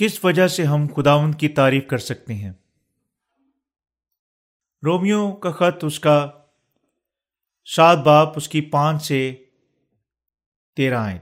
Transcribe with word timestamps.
کس 0.00 0.24
وجہ 0.24 0.48
سے 0.48 0.64
ہم 0.64 0.86
خداوند 0.96 1.34
کی 1.34 1.48
تعریف 1.48 1.86
کر 1.86 1.98
سکتے 1.98 2.34
ہیں؟ 2.34 2.52
رومیو 4.84 5.32
کا 5.32 5.50
خط 5.50 5.84
اس 5.84 6.00
کا 6.00 6.30
سات 7.64 7.98
باپ 7.98 8.36
اس 8.36 8.48
کی 8.48 8.60
پانچ 8.60 9.02
سے 9.02 9.44
تیرہ 10.76 10.94
آئیں 10.94 11.18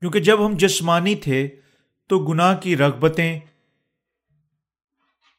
کیونکہ 0.00 0.20
جب 0.20 0.46
ہم 0.46 0.56
جسمانی 0.56 1.14
تھے 1.14 1.48
تو 2.08 2.18
گناہ 2.18 2.56
کی 2.56 2.76
رغبتیں 2.76 3.40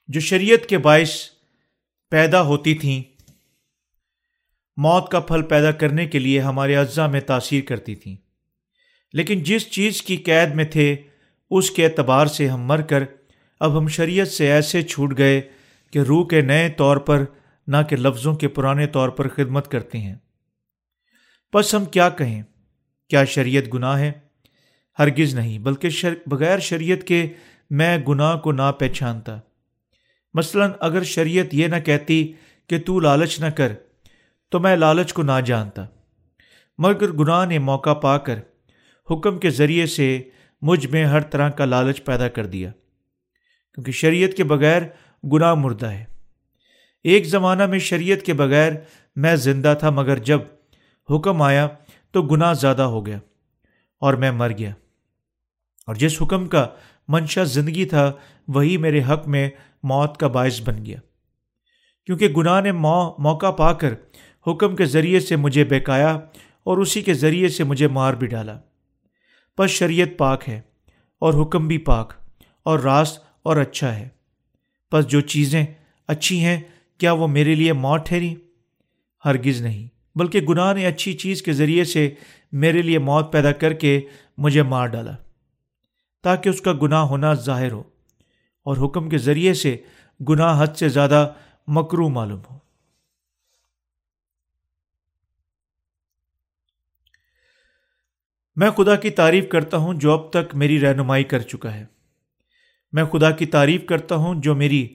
جو 0.07 0.20
شریعت 0.20 0.70
کے 0.70 0.77
باعث 0.77 1.30
پیدا 2.09 2.41
ہوتی 2.41 2.75
تھیں، 2.75 3.03
موت 4.77 5.12
کا 5.12 5.20
پھل 5.20 5.41
پیدا 5.41 5.71
کرنے 5.71 6.05
کے 6.05 6.20
لیے 6.20 6.39
ہمارے 6.39 6.75
اجزاء 6.75 7.07
میں 7.07 7.21
تاثیر 7.21 7.63
کرتی 7.63 7.95
تھیں۔ 7.95 8.16
لیکن 9.13 9.44
جس 9.44 9.71
چیز 9.71 10.02
کی 10.02 10.17
قید 10.17 10.55
میں 10.55 10.66
تھے 10.66 10.95
اس 11.49 11.71
کے 11.71 11.85
اعتبار 11.85 12.25
سے 12.25 12.47
ہم 12.47 12.61
مر 12.61 12.81
کر 12.81 13.03
اب 13.59 13.77
ہم 13.77 13.87
شریعت 13.87 14.27
سے 14.27 14.51
ایسے 14.51 14.81
چھوٹ 14.81 15.17
گئے 15.17 15.41
کہ 15.91 15.99
روح 15.99 16.27
کے 16.27 16.41
نئے 16.41 16.70
طور 16.70 16.97
پر 16.97 17.23
نہ 17.67 17.77
کہ 17.89 17.95
لفظوں 17.95 18.35
کے 18.35 18.47
پرانے 18.47 18.87
طور 18.87 19.09
پر 19.09 19.27
خدمت 19.27 19.71
کرتے 19.71 19.97
ہیں۔ 19.97 20.15
بس 21.53 21.75
ہم 21.75 21.85
کیا 21.85 22.09
کہیں؟ 22.09 22.43
کیا 23.09 23.25
شریعت 23.25 23.73
گناہ 23.73 23.99
ہے؟ 23.99 24.11
ہرگز 24.99 25.35
نہیں، 25.35 25.59
بلکہ 25.59 25.89
شر، 25.89 26.13
بغیر 26.25 26.59
شریعت 26.59 27.07
کے 27.07 27.27
میں 27.70 27.98
گناہ 27.98 28.37
کو 28.37 28.51
نہ 28.51 28.71
پہچانتا۔ 28.79 29.39
مثلاً 30.34 30.71
اگر 30.79 31.03
شریعت 31.03 31.53
یہ 31.53 31.67
نہ 31.67 31.75
کہتی 31.75 32.34
کہ 32.67 32.79
تو 32.79 32.99
لالچ 32.99 33.39
نہ 33.39 33.45
کر، 33.45 33.73
تو 34.49 34.59
میں 34.59 34.76
لالچ 34.76 35.13
کو 35.13 35.23
نہ 35.23 35.41
جانتا۔ 35.45 35.85
مگر 36.77 37.11
گناہ 37.11 37.45
نے 37.45 37.59
موقع 37.59 37.93
پا 37.93 38.17
کر 38.17 38.39
حکم 39.11 39.39
کے 39.39 39.49
ذریعے 39.49 39.85
سے 39.85 40.21
مجھ 40.62 40.88
میں 40.88 41.05
ہر 41.05 41.22
طرح 41.22 41.50
کا 41.50 41.66
لالچ 41.66 42.04
پیدا 42.04 42.27
کر 42.27 42.46
دیا، 42.46 42.72
کیونکہ 43.74 43.91
شریعت 43.91 44.34
کے 44.34 44.44
بغیر 44.44 44.82
گناہ 45.34 45.54
مردہ 45.54 45.86
ہے۔ 45.86 46.04
ایک 47.04 47.26
زمانہ 47.26 47.66
میں 47.66 47.80
شریعت 47.80 48.26
کے 48.26 48.34
بغیر 48.34 48.72
میں 49.16 49.35
زندہ 49.35 49.76
تھا، 49.80 49.90
مگر 49.90 50.18
جب 50.18 50.40
حکم 51.16 51.41
آیا 51.41 51.68
تو 52.12 52.22
گناہ 52.22 52.54
زیادہ 52.54 52.82
ہو 52.82 53.05
گیا 53.05 53.20
اور 54.00 54.13
میں 54.13 54.32
مر 54.32 54.52
گیا۔ 54.58 54.74
اور 55.88 55.96
جس 55.96 56.22
حکم 56.22 56.48
کا 56.48 56.68
منشا 57.08 57.44
زندگی 57.44 57.85
تھا، 57.85 58.13
وہی 58.48 58.78
میرے 58.78 59.02
حق 59.04 59.28
میں 59.28 59.50
موت 59.84 60.18
کا 60.18 60.28
باعث 60.28 60.62
بن 60.62 60.85
گیا۔ 60.85 60.98
کیونکہ 62.05 62.28
گناہ 62.28 62.62
نے 62.62 62.72
موقع 62.72 63.52
پا 63.52 63.74
کر 63.74 63.94
حکم 64.47 64.75
کے 64.75 64.85
ذریعے 64.85 65.19
سے 65.19 65.35
مجھے 65.35 65.63
بہکایا 65.63 66.19
اور 66.63 66.78
اسی 66.78 67.02
کے 67.02 67.13
ذریعے 67.13 67.47
سے 67.47 67.63
مجھے 67.63 67.88
مار 67.88 68.13
بھی 68.13 68.28
ڈالا۔ 68.28 68.59
بس 69.58 69.69
شریعت 69.69 70.18
پاک 70.18 70.50
ہے 70.50 70.62
اور 71.22 71.34
حکم 71.41 71.68
بھی 71.68 71.78
پاک 71.78 72.13
اور 72.63 72.80
راست 72.80 73.19
اور 73.44 73.58
اچھا 73.58 73.96
ہے۔ 74.00 74.08
بس 74.91 75.08
جو 75.08 75.22
چیزیں 75.22 75.66
اچھی 76.08 76.40
ہیں، 76.40 76.59
کیا 76.97 77.12
وہ 77.12 77.28
میرے 77.28 77.56
لیے 77.56 77.74
موت 77.74 78.06
ٹھہری؟ 78.06 78.35
ہرگز 79.25 79.62
نہیں، 79.62 79.88
بلکہ 80.16 80.41
گناہ 80.41 80.74
نے 80.74 80.85
اچھی 80.85 81.13
چیز 81.13 81.41
کے 81.41 81.53
ذریعے 81.53 81.84
سے 81.84 82.09
میرے 82.52 82.81
لیے 82.81 83.00
موت 83.00 83.31
پیدا 83.31 83.52
کر 83.52 83.74
کے 83.74 84.00
مجھے 84.38 84.63
مار 84.63 84.88
ڈالا، 84.88 85.16
تاکہ 86.24 86.50
اس 86.50 86.62
کا 86.62 86.74
گناہ 86.81 87.03
ہونا 87.03 87.34
ظاہر 87.34 87.72
ہو 87.72 87.84
اور 88.66 88.78
حکم 88.85 89.09
کے 89.09 89.18
ذریعے 89.18 89.53
سے 89.53 89.75
گناہ 90.30 90.62
حد 90.63 90.75
سے 90.75 90.90
زیادہ 90.90 91.28
مکرو 91.68 92.09
معلوم 92.09 92.40
ہو۔ 92.50 92.58
میں 98.57 98.72
خدا 98.72 98.95
کی 98.95 99.09
تعریف 99.09 99.50
کرتا 99.50 99.78
ہوں 99.78 99.94
جو 99.94 100.12
اب 100.12 100.29
تک 100.31 100.56
میری 100.56 100.79
رہنمائی 100.79 101.23
کر 101.23 101.40
چکا 101.40 101.73
ہے۔ 101.73 101.85
میں 102.91 103.06
خدا 103.06 103.31
کی 103.31 103.45
تعریف 103.45 103.85
کرتا 103.85 104.16
ہوں 104.16 104.41
جو 104.41 104.56
میری 104.56 104.88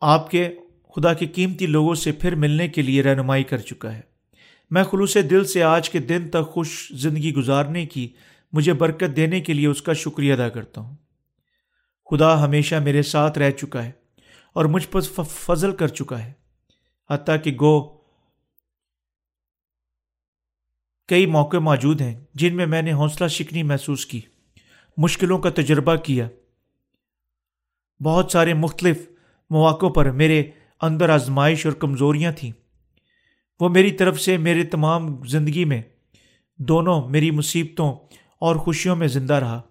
آپ 0.00 0.30
کے 0.30 0.48
خدا 0.94 1.14
کے 1.14 1.26
قیمتی 1.26 1.66
لوگوں 1.66 1.94
سے 1.94 2.12
پھر 2.12 2.34
ملنے 2.34 2.68
کے 2.68 2.82
لیے 2.82 3.02
رہنمائی 3.02 3.44
کر 3.44 3.58
چکا 3.58 3.96
ہے۔ 3.96 4.00
میں 4.70 4.84
خلوص 4.84 5.16
دل 5.30 5.44
سے 5.44 5.62
آج 5.62 5.90
کے 5.90 5.98
دن 5.98 6.28
تک 6.28 6.48
خوش 6.48 6.92
زندگی 6.92 7.34
گزارنے 7.34 7.86
کی 7.86 8.08
مجھے 8.52 8.72
برکت 8.72 9.16
دینے 9.16 9.40
کے 9.40 9.52
لیے 9.52 9.66
اس 9.66 9.82
کا 9.82 9.92
شکریہ 9.92 10.32
ادا 10.32 10.48
کرتا 10.48 10.80
ہوں۔ 10.80 10.96
خدا 12.10 12.44
ہمیشہ 12.44 12.74
میرے 12.74 13.02
ساتھ 13.02 13.38
رہ 13.38 13.50
چکا 13.50 13.84
ہے 13.84 13.92
اور 14.52 14.64
مجھ 14.64 14.88
پر 14.88 15.00
فضل 15.30 15.72
کر 15.72 15.88
چکا 15.88 16.24
ہے۔ 16.24 16.32
حتیٰ 17.10 17.36
کہ 17.42 17.52
گو 17.60 18.03
کئی 21.08 21.26
موقع 21.26 21.56
موجود 21.56 22.00
ہیں 22.00 22.24
جن 22.34 22.56
میں 22.56 22.66
میں 22.66 22.82
نے 22.82 22.92
حوصلہ 22.92 23.28
شکنی 23.28 23.62
محسوس 23.62 24.06
کی، 24.06 24.20
مشکلوں 24.96 25.38
کا 25.38 25.50
تجربہ 25.50 25.96
کیا۔ 25.96 26.28
بہت 28.04 28.32
سارے 28.32 28.54
مختلف 28.54 29.08
مواقع 29.50 29.86
پر 29.86 30.10
میرے 30.10 30.42
اندر 30.82 31.08
آزمائش 31.08 31.66
اور 31.66 31.74
کمزوریاں 31.74 32.32
تھیں۔ 32.32 32.52
وہ 33.60 33.68
میری 33.68 33.90
طرف 33.90 34.20
سے 34.20 34.36
میرے 34.36 34.64
تمام 34.64 35.24
زندگی 35.24 35.64
میں 35.64 35.82
دونوں 36.58 37.08
میری 37.08 37.30
مصیبتوں 37.30 37.94
اور 38.40 38.56
خوشیوں 38.56 38.96
میں 38.96 39.08
زندہ 39.08 39.34
رہا۔ 39.34 39.62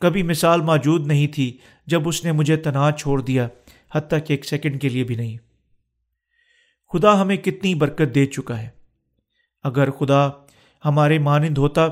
کبھی 0.00 0.22
مثال 0.22 0.60
موجود 0.60 1.06
نہیں 1.06 1.26
تھی 1.26 1.58
جب 1.86 2.08
اس 2.08 2.24
نے 2.24 2.32
مجھے 2.32 2.56
تنہا 2.56 2.90
چھوڑ 2.98 3.22
دیا، 3.22 3.48
حتیٰ 3.94 4.18
کہ 4.26 4.32
ایک 4.32 4.44
سیکنڈ 4.44 4.80
کے 4.80 4.88
لیے 4.88 5.04
بھی 5.04 5.14
نہیں۔ 5.14 5.36
خدا 6.92 7.22
ہمیں 7.22 7.36
کتنی 7.36 7.74
برکت 7.74 8.14
دے 8.14 8.26
چکا 8.26 8.62
ہے۔ 8.62 8.81
اگر 9.64 9.90
خدا 9.90 10.28
ہمارے 10.84 11.18
مانند 11.18 11.58
ہوتا 11.58 11.86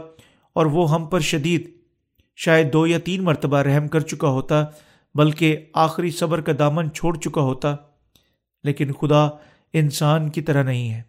اور 0.57 0.67
وہ 0.67 0.91
ہم 0.93 1.07
پر 1.07 1.21
شدید، 1.21 1.69
شاید 2.39 2.73
دو 2.73 2.87
یا 2.87 2.99
تین 2.99 3.25
مرتبہ 3.25 3.59
رحم 3.59 3.89
کر 3.89 4.01
چکا 4.01 4.29
ہوتا، 4.29 4.65
بلکہ 5.15 5.67
آخری 5.75 6.11
صبر 6.11 6.41
کا 6.41 6.53
دامن 6.59 6.91
چھوڑ 6.91 7.17
چکا 7.17 7.41
ہوتا، 7.41 7.75
لیکن 8.65 8.93
خدا 8.93 9.29
انسان 9.75 10.29
کی 10.29 10.41
طرح 10.41 10.63
نہیں 10.63 10.91
ہے، 10.93 11.03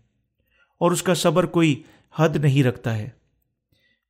اور 0.81 0.91
اس 0.91 1.03
کا 1.03 1.13
صبر 1.13 1.45
کوئی 1.45 1.81
حد 2.15 2.35
نہیں 2.35 2.63
رکھتا 2.63 2.97
ہے۔ 2.97 3.09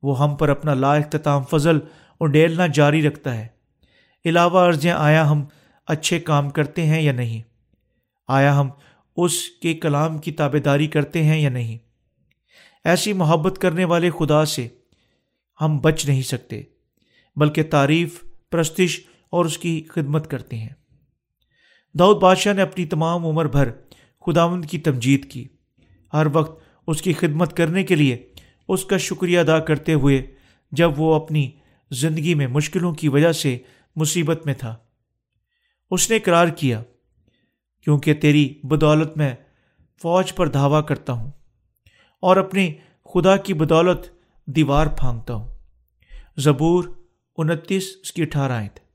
وہ 0.04 0.20
ہم 0.20 0.36
پر 0.36 0.50
اپنا 0.50 0.74
لا 0.74 0.94
اختتام 0.94 1.44
فضل 1.44 1.80
اور 2.22 2.28
ڈیلنا 2.28 2.68
جاری 2.68 3.02
رکھتا 3.02 3.38
ہے۔ 3.38 3.48
علاوہ 4.26 4.68
عرضیں 4.68 4.92
آیا 4.92 5.30
ہم 5.32 5.44
اچھے 5.88 6.20
کام 6.20 6.50
کرتے 6.50 6.86
ہیں 6.86 7.02
یا 7.02 7.12
نہیں؟ 7.12 7.42
آیا 8.30 8.60
ہم 8.60 8.70
اس 9.18 9.48
کے 9.62 9.74
کلام 9.74 10.18
کی 10.18 10.32
تابے 10.32 10.60
داری 10.60 10.88
کرتے 10.88 11.24
ہیں 11.24 11.40
یا 11.42 11.50
نہیں؟ 11.50 11.78
ایسی 12.84 13.14
محبت 13.14 13.58
کرنے 13.58 13.86
والے 13.86 14.10
خدا 14.10 14.46
سے 14.46 14.68
ہم 15.62 15.78
بچ 15.78 16.06
نہیں 16.06 16.22
سکتے، 16.22 16.64
بلکہ 17.36 17.64
تعریف، 17.64 18.24
پرستش 18.52 19.00
اور 19.30 19.46
اس 19.46 19.58
کی 19.58 19.84
خدمت 19.90 20.30
کرتے 20.30 20.58
ہیں۔ 20.58 20.70
داؤد 22.00 22.18
بادشاہ 22.18 22.54
نے 22.54 22.62
اپنی 22.62 22.86
تمام 22.86 23.26
عمر 23.26 23.48
بھر 23.48 23.70
خداوند 24.26 24.66
کی 24.66 24.78
تمجید 24.78 25.32
کی۔ 25.32 25.48
ہر 26.14 26.28
وقت 26.34 26.64
اس 26.88 27.02
کی 27.02 27.14
خدمت 27.14 27.58
کرنے 27.58 27.84
کے 27.84 27.96
لیے 27.96 28.28
اس 28.68 28.86
کا 28.86 28.98
شکریہ 28.98 29.40
ادا 29.40 29.60
کرتے 29.60 29.94
ہوئے 29.94 30.26
جب 30.72 31.00
وہ 31.00 31.16
اپنی 31.16 31.52
زندگی 31.92 32.34
میں 32.34 32.48
مشکلوں 32.48 32.94
کی 32.94 33.08
وجہ 33.08 33.32
سے 33.32 33.58
مصیبت 33.96 34.46
میں 34.46 34.54
تھا۔ 34.54 34.78
اس 35.92 36.10
نے 36.10 36.16
اقرار 36.16 36.48
کیا، 36.48 36.84
کیونکہ 37.84 38.14
تیری 38.14 38.54
بدولت 38.64 39.18
میں 39.18 39.36
فوج 40.02 40.36
پر 40.36 40.48
دھاوا 40.48 40.82
کرتا 40.82 41.14
ہوں۔ 41.14 41.32
اور 42.22 42.38
اپنی 42.38 42.74
خدا 43.14 43.38
کی 43.38 43.54
بدولت 43.54 44.00
دیوار 44.46 44.88
پھانگتا 44.88 45.34
ہوں۔ 45.34 45.54
زبور 46.38 46.84
انتیس 47.38 47.96
اس 48.02 48.12
کی 48.12 48.22
اٹھارہ 48.22 48.52
آئے 48.52 48.70
تھے 48.76 48.86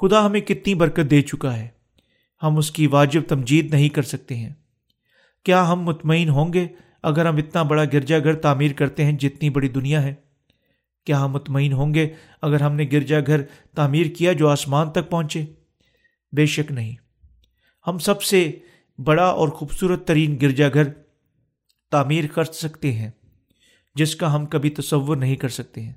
خدا 0.00 0.26
ہمیں 0.26 0.40
کتنی 0.40 0.74
برکت 0.74 1.10
دے 1.10 1.22
چکا 1.22 1.56
ہے۔ 1.56 1.68
ہم 2.42 2.56
اس 2.56 2.70
کی 2.70 2.86
واجب 2.86 3.20
تمجید 3.28 3.74
نہیں 3.74 3.88
کر 3.88 4.02
سکتے 4.02 4.36
ہیں۔ 4.36 4.52
کیا 5.44 5.72
ہم 5.72 5.80
مطمئن 5.80 6.28
ہوں 6.28 6.52
گے 6.52 6.68
اگر 7.02 7.26
ہم 7.26 7.36
اتنا 7.36 7.62
بڑا 7.62 7.84
گرجا 7.84 8.18
گھر 8.18 8.34
تعمیر 8.34 8.72
کرتے 8.72 9.04
ہیں 9.04 9.12
جتنی 9.12 9.50
بڑی 9.50 9.68
دنیا 9.68 10.02
ہے؟ 10.02 10.14
کیا 11.04 11.24
ہم 11.24 11.32
مطمئن 11.32 11.72
ہوں 11.72 11.94
گے 11.94 12.08
اگر 12.42 12.60
ہم 12.60 12.72
نے 12.72 12.86
گرجا 12.92 13.20
گھر 13.20 13.42
تعمیر 13.74 14.06
کیا 14.06 14.32
جو 14.32 14.48
آسمان 14.48 14.90
تک 14.90 15.10
پہنچے؟ 15.10 15.44
بے 16.32 16.46
شک 16.46 16.72
نہیں۔ 16.72 16.96
ہم 17.86 17.98
سب 17.98 18.22
سے 18.22 18.58
بڑا 18.98 19.26
اور 19.26 19.48
خوبصورت 19.48 20.06
ترین 20.06 20.38
گرجا 20.42 20.68
گھر 20.68 20.84
تعمیر 21.96 22.24
کر 22.26 22.44
سکتے 22.44 22.92
ہیں، 22.92 23.10
جس 23.94 24.16
کا 24.16 24.34
ہم 24.34 24.46
کبھی 24.46 24.70
تصور 24.70 25.16
نہیں 25.16 25.36
کر 25.36 25.48
سکتے 25.48 25.82
ہیں۔ 25.82 25.92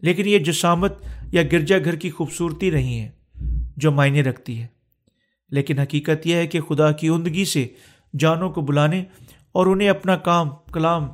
لیکن 0.00 0.28
یہ 0.28 0.38
جسامت 0.38 0.92
یا 1.32 1.42
گرجا 1.52 1.78
گھر 1.78 1.96
کی 1.96 2.10
خوبصورتی 2.10 2.70
نہیں 2.70 3.00
ہے، 3.00 3.10
جو 3.76 3.92
معنی 3.92 4.22
رکھتی 4.22 4.62
ہے۔ 4.62 4.66
لیکن 5.48 5.78
حقیقت 5.78 6.26
یہ 6.26 6.34
ہے 6.34 6.46
کہ 6.46 6.60
خدا 6.60 6.92
کی 6.92 7.08
عمدگی 7.08 7.44
سے 7.44 7.66
جانوں 8.18 8.50
کو 8.50 8.60
بلانے 8.60 9.04
اور 9.52 9.66
انہیں 9.66 9.88
اپنا 9.88 10.16
کام، 10.16 10.50
کلام 10.72 11.08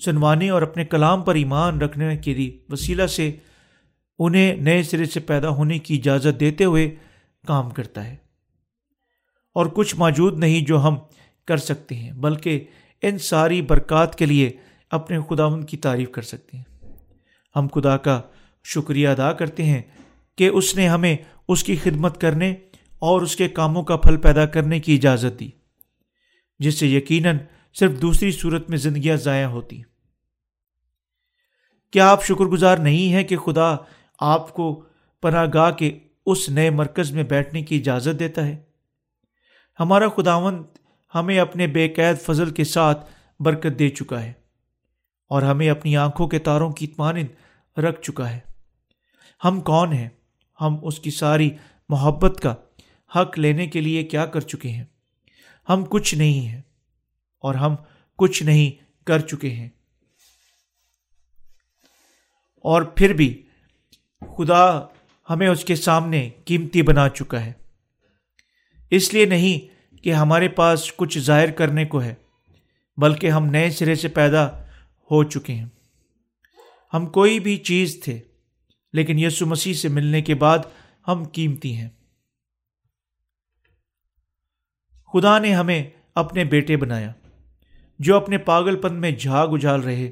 سنوانے 0.00 0.50
اور 0.50 0.62
اپنے 0.62 0.84
کلام 0.84 1.22
پر 1.22 1.34
ایمان 1.34 1.80
رکھنے 1.80 2.16
کے 2.16 2.34
لیے 2.34 2.58
وسیلہ 2.68 3.06
سے 3.06 3.32
انہیں 4.18 4.56
نئے 4.56 4.82
سرے 4.82 5.04
سے 5.04 5.20
پیدا 5.20 5.48
ہونے 5.48 5.78
کی 5.78 5.96
اجازت 5.96 6.40
دیتے 6.40 6.64
ہوئے 6.64 6.94
کام 7.46 7.70
کرتا 7.70 8.04
ہے۔ 8.04 8.16
اور 9.54 9.66
کچھ 9.66 9.96
موجود 9.96 10.38
نہیں 10.38 10.60
جو 10.60 10.82
ہم 10.82 10.96
کر 11.46 11.56
سکتے 11.56 11.94
ہیں، 11.94 12.12
بلکہ 12.12 12.64
ان 13.08 13.18
ساری 13.18 13.62
برکات 13.62 14.18
کے 14.18 14.26
لیے 14.26 14.50
اپنے 14.90 15.18
خداون 15.28 15.64
کی 15.64 15.76
تعریف 15.76 16.10
کر 16.10 16.22
سکتے 16.22 16.56
ہیں۔ 16.56 16.64
ہم 17.56 17.66
خدا 17.74 17.96
کا 17.96 18.22
شکریہ 18.64 19.08
ادا 19.08 19.32
کرتے 19.32 19.64
ہیں 19.64 19.82
کہ 20.36 20.48
اس 20.48 20.76
نے 20.76 20.88
ہمیں 20.88 21.16
اس 21.48 21.64
کی 21.64 21.76
خدمت 21.76 22.20
کرنے 22.20 22.54
اور 22.98 23.22
اس 23.22 23.36
کے 23.36 23.48
کاموں 23.48 23.82
کا 23.82 23.96
پھل 23.96 24.16
پیدا 24.16 24.46
کرنے 24.46 24.80
کی 24.80 24.94
اجازت 24.94 25.40
دی، 25.40 25.50
جس 26.58 26.74
سے 26.74 26.86
یقیناً 26.86 27.38
صرف 27.74 28.02
دوسری 28.02 28.30
صورت 28.30 28.70
میں 28.70 28.78
زندگیاں 28.78 29.16
ضائع 29.16 29.46
ہوتی 29.46 29.82
کیا 31.92 32.10
آپ 32.10 32.24
شکر 32.24 32.44
گزار 32.44 32.76
نہیں 32.76 33.12
ہیں 33.12 33.24
کہ 33.24 33.36
خدا 33.36 33.76
آپ 34.18 34.54
کو 34.54 34.84
پناہ 35.22 35.46
گاہ 35.54 35.70
کے 35.70 35.98
اس 36.26 36.48
نئے 36.48 36.70
مرکز 36.70 37.12
میں 37.12 37.22
بیٹھنے 37.22 37.62
کی 37.62 37.76
اجازت 37.76 38.18
دیتا 38.18 38.46
ہے؟ 38.46 38.62
ہمارا 39.80 40.08
خداون 40.08 40.62
ہمیں 41.14 41.38
اپنے 41.38 41.66
بے 41.66 41.88
قید 41.88 42.20
فضل 42.20 42.50
کے 42.50 42.64
ساتھ 42.64 43.12
برکت 43.40 43.78
دے 43.78 43.88
چکا 43.88 44.22
ہے 44.22 44.32
اور 45.28 45.42
ہمیں 45.42 45.70
اپنی 45.70 45.96
آنکھوں 45.96 46.28
کے 46.28 46.38
تاروں 46.38 46.70
کی 46.70 46.86
مانند 46.98 47.28
رکھ 47.78 48.02
چکا 48.02 48.30
ہے۔ 48.30 48.38
ہم 49.44 49.60
کون 49.60 49.92
ہیں؟ 49.92 50.08
ہم 50.60 50.76
اس 50.82 51.00
کی 51.00 51.10
ساری 51.10 51.50
محبت 51.88 52.40
کا 52.40 52.54
حق 53.16 53.38
لینے 53.38 53.66
کے 53.66 53.80
لیے 53.80 54.02
کیا 54.02 54.26
کر 54.26 54.40
چکے 54.40 54.68
ہیں؟ 54.68 54.84
ہم 55.68 55.84
کچھ 55.90 56.14
نہیں 56.14 56.48
ہیں 56.48 56.62
اور 57.38 57.54
ہم 57.54 57.74
کچھ 58.18 58.42
نہیں 58.42 58.84
کر 59.06 59.18
چکے 59.18 59.50
ہیں۔ 59.50 59.68
اور 62.56 62.82
پھر 62.82 63.12
بھی 63.12 63.42
خدا 64.20 64.86
ہمیں 65.30 65.48
اس 65.48 65.64
کے 65.64 65.76
سامنے 65.76 66.30
قیمتی 66.44 66.82
بنا 66.82 67.08
چکا 67.08 67.44
ہے۔ 67.44 67.52
اس 68.90 69.14
لیے 69.14 69.26
نہیں 69.26 69.73
کہ 70.04 70.12
ہمارے 70.12 70.48
پاس 70.48 70.92
کچھ 70.96 71.18
ظاہر 71.18 71.50
کرنے 71.50 71.84
کو 71.84 72.02
ہے، 72.02 72.14
بلکہ 72.96 73.30
ہم 73.30 73.46
نئے 73.46 73.70
سرے 73.70 73.94
سے 73.94 74.08
پیدا 74.08 74.58
ہو 75.10 75.24
چکے 75.24 75.54
ہیں۔ 75.54 75.66
ہم 76.94 77.06
کوئی 77.06 77.40
بھی 77.40 77.56
چیز 77.56 78.00
تھے، 78.04 78.20
لیکن 78.92 79.18
یسو 79.18 79.46
مسیح 79.46 79.74
سے 79.74 79.88
ملنے 79.88 80.22
کے 80.22 80.34
بعد 80.34 80.58
ہم 81.08 81.24
قیمتی 81.32 81.76
ہیں۔ 81.76 81.88
خدا 85.12 85.38
نے 85.38 85.54
ہمیں 85.54 85.90
اپنے 86.14 86.44
بیٹے 86.44 86.76
بنایا، 86.76 87.12
جو 87.98 88.16
اپنے 88.16 88.38
پاگل 88.38 88.76
پن 88.76 88.94
میں 88.94 89.10
جھاگ 89.10 89.48
اجال 89.48 89.80
رہے 89.80 90.10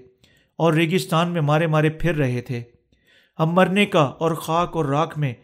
اور 0.57 0.73
ریگستان 0.73 1.29
میں 1.29 1.41
مارے 1.41 1.67
مارے 1.67 1.91
پھر 1.91 2.15
رہے 2.15 2.41
تھے۔ 2.41 2.63
ہم 3.39 3.47
مرنے 3.47 3.87
کا 3.87 4.03
اور 4.03 4.31
خاک 4.31 4.77
اور 4.77 4.85
راکھ 4.85 5.19
میں 5.19 5.35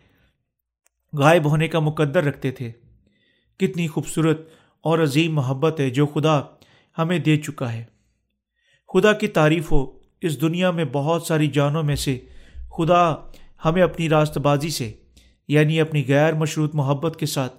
غائب 1.13 1.45
ہونے 1.45 1.69
کا 1.69 1.79
مقدر 1.79 2.25
رکھتے 2.25 2.51
تھے۔ 2.51 2.73
کتنی 3.59 3.89
خوبصورت 3.89 4.49
اور 4.81 4.99
عظیم 4.99 5.35
محبت 5.35 5.81
ہے 5.81 5.91
جو 5.91 6.07
خدا 6.07 6.41
ہمیں 6.99 7.19
دے 7.19 7.37
چکا 7.37 7.73
ہے۔ 7.73 7.85
خدا 8.93 9.13
کی 9.13 9.29
تعریف 9.29 9.73
ہو، 9.73 9.99
اس 10.21 10.41
دنیا 10.41 10.71
میں 10.71 10.85
بہت 10.93 11.23
ساری 11.23 11.47
جانوں 11.47 11.83
میں 11.83 11.97
سے 11.97 12.19
خدا 12.77 13.15
ہمیں 13.65 13.83
اپنی 13.83 14.09
راست 14.09 14.39
بازی 14.39 14.69
سے 14.69 14.93
یعنی 15.49 15.81
اپنی 15.81 16.05
غیر 16.09 16.35
مشروط 16.35 16.75
محبت 16.75 17.17
کے 17.17 17.27
ساتھ 17.27 17.53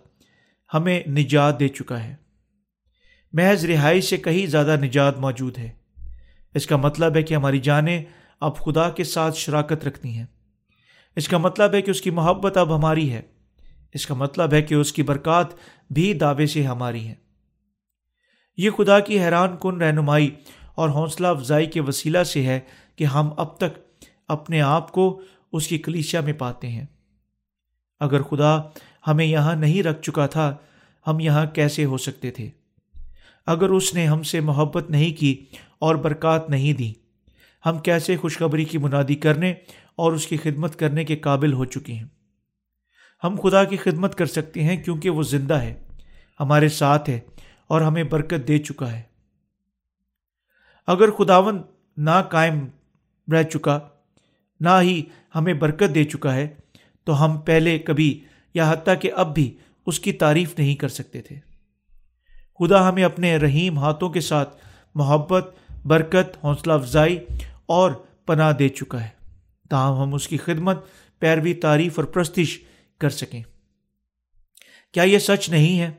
ہمیں 0.73 1.03
نجات 1.07 1.59
دے 1.59 1.67
چکا 1.67 2.03
ہے۔ 2.03 2.15
محض 3.33 3.65
رہائی 3.65 4.01
سے 4.01 4.17
کہیں 4.17 4.45
زیادہ 4.45 4.75
نجات 4.81 5.19
موجود 5.19 5.57
ہے۔ 5.57 5.69
اس 6.53 6.67
کا 6.67 6.75
مطلب 6.75 7.15
ہے 7.15 7.23
کہ 7.23 7.33
ہماری 7.33 7.59
جانیں 7.59 8.03
اب 8.39 8.57
خدا 8.57 8.89
کے 8.89 9.03
ساتھ 9.03 9.37
شراکت 9.37 9.85
رکھتی 9.85 10.09
ہیں۔ 10.09 10.25
اس 11.15 11.27
کا 11.27 11.37
مطلب 11.37 11.73
ہے 11.73 11.81
کہ 11.81 11.91
اس 11.91 12.01
کی 12.01 12.09
محبت 12.09 12.57
اب 12.57 12.75
ہماری 12.75 13.11
ہے۔ 13.11 13.21
اس 13.93 14.05
کا 14.05 14.13
مطلب 14.13 14.53
ہے 14.53 14.61
کہ 14.61 14.73
اس 14.73 14.93
کی 14.93 15.03
برکات 15.03 15.47
بھی 15.89 16.13
دعوے 16.13 16.45
سے 16.45 16.63
ہماری 16.63 17.07
ہیں 17.07 17.15
یہ 18.57 18.69
خدا 18.69 18.99
کی 18.99 19.19
حیران 19.19 19.55
کن 19.61 19.81
رہنمائی 19.81 20.29
اور 20.75 20.89
حوصلہ 20.89 21.27
افزائی 21.27 21.65
کے 21.65 21.81
وسیلہ 21.81 22.23
سے 22.23 22.43
ہے 22.43 22.59
کہ 22.95 23.03
ہم 23.03 23.29
اب 23.37 23.57
تک 23.57 24.03
اپنے 24.27 24.61
آپ 24.61 24.91
کو 24.91 25.21
اس 25.51 25.67
کی 25.67 25.77
کلیشیا 25.77 26.21
میں 26.21 26.33
پاتے 26.33 26.67
ہیں۔ 26.67 26.85
اگر 27.99 28.21
خدا 28.21 28.61
ہمیں 29.07 29.25
یہاں 29.25 29.55
نہیں 29.55 29.83
رکھ 29.83 30.01
چکا 30.01 30.27
تھا، 30.27 30.55
ہم 31.07 31.19
یہاں 31.19 31.45
کیسے 31.45 31.85
ہو 31.85 31.97
سکتے 31.97 32.31
تھے؟ 32.31 32.49
اگر 33.45 33.69
اس 33.69 33.93
نے 33.93 34.07
ہم 34.07 34.23
سے 34.23 34.39
محبت 34.39 34.89
نہیں 34.89 35.19
کی 35.19 35.45
اور 35.79 35.95
برکات 35.95 36.49
نہیں 36.49 36.73
دی، 36.73 36.93
ہم 37.65 37.77
کیسے 37.77 38.17
خوشخبری 38.17 38.65
کی 38.65 38.77
منادی 38.77 39.15
کرنے 39.15 39.53
اور 39.95 40.11
اس 40.11 40.27
کی 40.27 40.37
خدمت 40.37 40.75
کرنے 40.75 41.05
کے 41.05 41.15
قابل 41.15 41.53
ہو 41.53 41.65
چکے 41.65 41.93
ہیں؟ 41.93 42.07
ہم 43.23 43.35
خدا 43.43 43.63
کی 43.63 43.77
خدمت 43.77 44.15
کر 44.15 44.25
سکتے 44.25 44.63
ہیں 44.63 44.83
کیونکہ 44.83 45.09
وہ 45.09 45.23
زندہ 45.23 45.53
ہے، 45.53 45.83
ہمارے 46.39 46.69
ساتھ 46.69 47.09
ہے 47.09 47.19
اور 47.67 47.81
ہمیں 47.81 48.03
برکت 48.03 48.47
دے 48.47 48.57
چکا 48.57 48.91
ہے۔ 48.91 49.01
اگر 50.87 51.11
خداون 51.11 51.61
نہ 51.97 52.21
قائم 52.29 52.67
رہ 53.31 53.43
چکا، 53.43 53.79
نہ 54.59 54.69
ہی 54.81 55.03
ہمیں 55.35 55.53
برکت 55.53 55.95
دے 55.95 56.03
چکا 56.03 56.35
ہے، 56.35 56.47
تو 57.03 57.25
ہم 57.25 57.37
پہلے 57.37 57.79
کبھی 57.79 58.19
یا 58.53 58.71
حتیٰ 58.71 58.93
کہ 59.01 59.11
اب 59.15 59.33
بھی 59.33 59.57
اس 59.85 59.99
کی 59.99 60.13
تعریف 60.13 60.59
نہیں 60.59 60.75
کر 60.75 60.87
سکتے 60.87 61.21
تھے۔ 61.21 61.35
خدا 62.59 62.89
ہمیں 62.89 63.03
اپنے 63.03 63.37
رحیم 63.37 63.79
ہاتھوں 63.79 64.09
کے 64.09 64.21
ساتھ 64.21 64.57
محبت، 64.95 65.55
برکت، 65.85 66.37
حوصلہ 66.43 66.73
افزائی 66.73 67.19
اور 67.65 67.91
پناہ 68.25 68.51
دے 68.51 68.69
چکا 68.69 69.03
ہے۔ 69.03 69.09
تاہم 69.69 70.01
ہم 70.01 70.13
اس 70.13 70.27
کی 70.27 70.37
خدمت، 70.37 70.85
پیروی، 71.19 71.53
تعریف 71.53 71.99
اور 71.99 72.05
پرستش 72.05 72.59
کر 72.99 73.09
سکیں۔ 73.09 73.43
کیا 74.91 75.03
یہ 75.03 75.19
سچ 75.19 75.49
نہیں 75.49 75.79
ہے؟ 75.79 75.91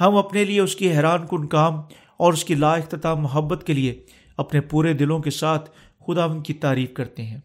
ہم 0.00 0.16
اپنے 0.16 0.44
لیے 0.44 0.60
اس 0.60 0.76
کی 0.76 0.90
حیران 0.90 1.26
کن 1.26 1.46
کام 1.46 1.74
اور 2.16 2.32
اس 2.32 2.44
کی 2.44 2.54
لا 2.54 2.74
اختتام 2.74 3.20
محبت 3.20 3.66
کے 3.66 3.72
لیے 3.72 4.06
اپنے 4.36 4.60
پورے 4.60 4.92
دلوں 4.92 5.18
کے 5.18 5.30
ساتھ 5.30 5.70
خدا 6.06 6.24
ان 6.24 6.42
کی 6.42 6.54
تعریف 6.54 6.94
کرتے 6.94 7.22
ہیں۔ 7.22 7.40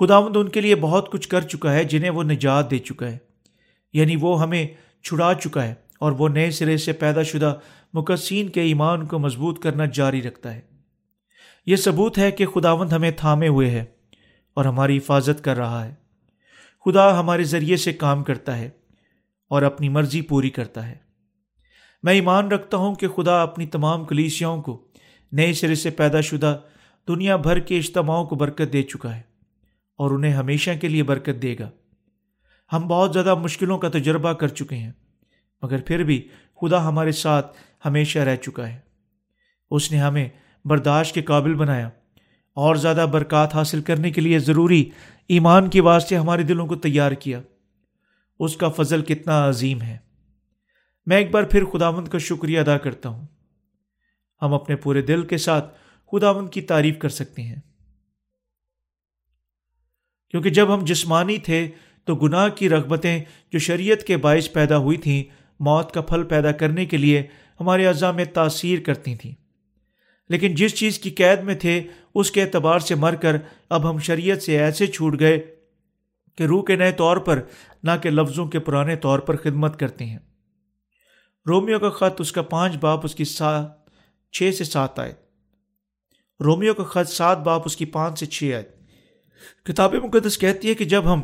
خداوند 0.00 0.36
ان 0.36 0.48
کے 0.48 0.60
لیے 0.60 0.74
بہت 0.74 1.12
کچھ 1.12 1.28
کر 1.28 1.40
چکا 1.40 1.72
ہے 1.72 1.84
جنہیں 1.84 2.10
وہ 2.10 2.22
نجات 2.22 2.70
دے 2.70 2.78
چکا 2.78 3.06
ہے۔ 3.06 3.18
یعنی 3.92 4.16
وہ 4.16 4.42
ہمیں 4.42 4.66
چھڑا 5.02 5.34
چکا 5.34 5.64
ہے 5.64 5.74
اور 6.00 6.12
وہ 6.12 6.28
نئے 6.28 6.50
سرے 6.50 6.76
سے 6.76 6.92
پیدا 6.92 7.22
شدہ 7.22 7.58
مقصین 7.94 8.48
کے 8.48 8.60
ایمان 8.60 9.06
کو 9.06 9.18
مضبوط 9.18 9.62
کرنا 9.62 9.84
جاری 9.84 10.22
رکھتا 10.22 10.54
ہے۔ 10.54 10.60
یہ 11.66 11.76
ثبوت 11.76 12.18
ہے 12.18 12.30
کہ 12.30 12.46
خداوند 12.46 12.92
ہمیں 12.92 13.10
تھامے 13.10 13.48
ہوئے 13.48 13.70
ہے 13.70 13.84
اور 14.54 14.64
ہماری 14.64 14.98
حفاظت 14.98 15.44
کر 15.44 15.56
رہا 15.56 15.84
ہے۔ 15.84 16.05
خدا 16.86 17.20
ہمارے 17.20 17.44
ذریعے 17.44 17.76
سے 17.76 17.92
کام 17.92 18.24
کرتا 18.24 18.58
ہے 18.58 18.70
اور 19.48 19.62
اپنی 19.62 19.88
مرضی 19.88 20.20
پوری 20.20 20.50
کرتا 20.50 20.88
ہے۔ 20.88 20.94
میں 22.02 22.12
ایمان 22.12 22.48
رکھتا 22.48 22.76
ہوں 22.76 22.94
کہ 22.94 23.08
خدا 23.08 23.42
اپنی 23.42 23.66
تمام 23.66 24.04
کلیسیاؤں 24.04 24.62
کو 24.62 24.88
نئے 25.32 25.52
سرے 25.52 25.74
سے 25.74 25.90
پیدا 25.90 26.20
شدہ 26.20 26.58
دنیا 27.08 27.36
بھر 27.36 27.58
کے 27.58 27.78
اجتماعوں 27.78 28.26
کو 28.26 28.36
برکت 28.36 28.72
دے 28.72 28.82
چکا 28.82 29.16
ہے 29.16 29.22
اور 29.96 30.10
انہیں 30.10 30.32
ہمیشہ 30.32 30.70
کے 30.80 30.88
لیے 30.88 31.02
برکت 31.02 31.42
دے 31.42 31.56
گا۔ 31.58 31.70
ہم 32.72 32.88
بہت 32.88 33.12
زیادہ 33.12 33.34
مشکلوں 33.34 33.78
کا 33.78 33.88
تجربہ 33.88 34.32
کر 34.32 34.48
چکے 34.48 34.76
ہیں، 34.76 34.92
مگر 35.62 35.80
پھر 35.80 36.04
بھی 36.04 36.28
خدا 36.60 36.88
ہمارے 36.88 37.12
ساتھ 37.12 37.56
ہمیشہ 37.84 38.18
رہ 38.18 38.36
چکا 38.36 38.68
ہے۔ 38.68 38.78
اس 39.70 39.92
نے 39.92 39.98
ہمیں 39.98 40.28
برداشت 40.64 41.14
کے 41.14 41.22
قابل 41.22 41.54
بنایا۔ 41.54 41.90
اور 42.56 42.76
زیادہ 42.76 43.06
برکات 43.12 43.54
حاصل 43.54 43.82
کرنے 43.82 44.10
کے 44.10 44.20
لیے 44.20 44.38
ضروری 44.38 44.90
ایمان 45.28 45.70
کے 45.70 45.80
واسطے 45.80 46.16
ہمارے 46.16 46.42
دلوں 46.42 46.66
کو 46.66 46.76
تیار 46.76 47.12
کیا۔ 47.12 47.40
اس 48.38 48.56
کا 48.56 48.68
فضل 48.68 49.02
کتنا 49.02 49.48
عظیم 49.48 49.82
ہے۔ 49.82 49.98
میں 51.06 51.16
ایک 51.16 51.30
بار 51.30 51.42
پھر 51.42 51.64
خداوند 51.64 52.08
کا 52.08 52.18
شکریہ 52.18 52.60
ادا 52.60 52.78
کرتا 52.78 53.08
ہوں۔ 53.08 53.26
ہم 54.42 54.54
اپنے 54.54 54.76
پورے 54.76 55.02
دل 55.02 55.26
کے 55.26 55.36
ساتھ 55.36 55.78
خداوند 56.12 56.50
کی 56.50 56.60
تعریف 56.60 56.98
کر 56.98 57.08
سکتے 57.08 57.42
ہیں۔ 57.42 57.60
کیونکہ 60.30 60.50
جب 60.50 60.74
ہم 60.74 60.84
جسمانی 60.84 61.38
تھے 61.38 61.68
تو 62.04 62.14
گناہ 62.14 62.48
کی 62.48 62.68
رغبتیں 62.68 63.24
جو 63.52 63.58
شریعت 63.58 64.02
کے 64.02 64.16
باعث 64.16 64.52
پیدا 64.52 64.76
ہوئی 64.76 64.96
تھیں، 64.96 65.24
موت 65.60 65.92
کا 65.92 66.00
پھل 66.00 66.22
پیدا 66.24 66.52
کرنے 66.52 66.86
کے 66.86 66.96
لیے 66.96 67.22
ہمارے 67.60 67.86
اعضاء 67.86 68.10
میں 68.10 68.24
تاثیر 68.24 68.78
کرتی 68.80 69.16
تھیں۔ 69.16 69.34
لیکن 70.28 70.54
جس 70.54 70.74
چیز 70.74 70.98
کی 70.98 71.10
قید 71.10 71.42
میں 71.42 71.54
تھے 71.54 71.82
اس 72.18 72.30
کے 72.30 72.42
اعتبار 72.42 72.78
سے 72.78 72.94
مر 72.94 73.14
کر 73.14 73.36
اب 73.68 73.90
ہم 73.90 73.98
شریعت 73.98 74.42
سے 74.42 74.58
ایسے 74.58 74.86
چھوٹ 74.86 75.20
گئے 75.20 75.56
کہ 76.36 76.42
روح 76.42 76.64
کے 76.64 76.76
نئے 76.76 76.92
طور 76.92 77.16
پر، 77.16 77.42
نہ 77.82 77.90
کہ 78.02 78.10
لفظوں 78.10 78.46
کے 78.46 78.58
پرانے 78.58 78.96
طور 78.96 79.18
پر 79.18 79.36
خدمت 79.36 79.78
کرتے 79.78 80.04
ہیں۔ 80.04 80.18
رومیو 81.46 81.78
کا 81.78 81.90
خط 81.90 82.20
اس 82.20 82.32
کا 82.32 82.42
پانچ 82.42 82.76
باپ 82.76 83.00
اس 83.04 83.14
کی 83.14 83.24
سات، 83.24 83.66
چھ 84.32 84.50
سے 84.58 84.64
سات 84.64 84.98
آئے 84.98 85.14
رومیو 86.40 86.74
کا 86.74 86.82
خط 86.82 87.10
سات 87.10 87.38
باپ 87.38 87.62
اس 87.64 87.76
کی 87.76 87.84
پانچ 87.84 88.18
سے 88.18 88.26
چھ 88.26 88.50
آئے 88.54 88.64
کتاب 89.64 89.94
مقدس 89.94 90.38
کہتی 90.38 90.68
ہے 90.68 90.74
کہ 90.74 90.84
جب 90.84 91.12
ہم 91.12 91.20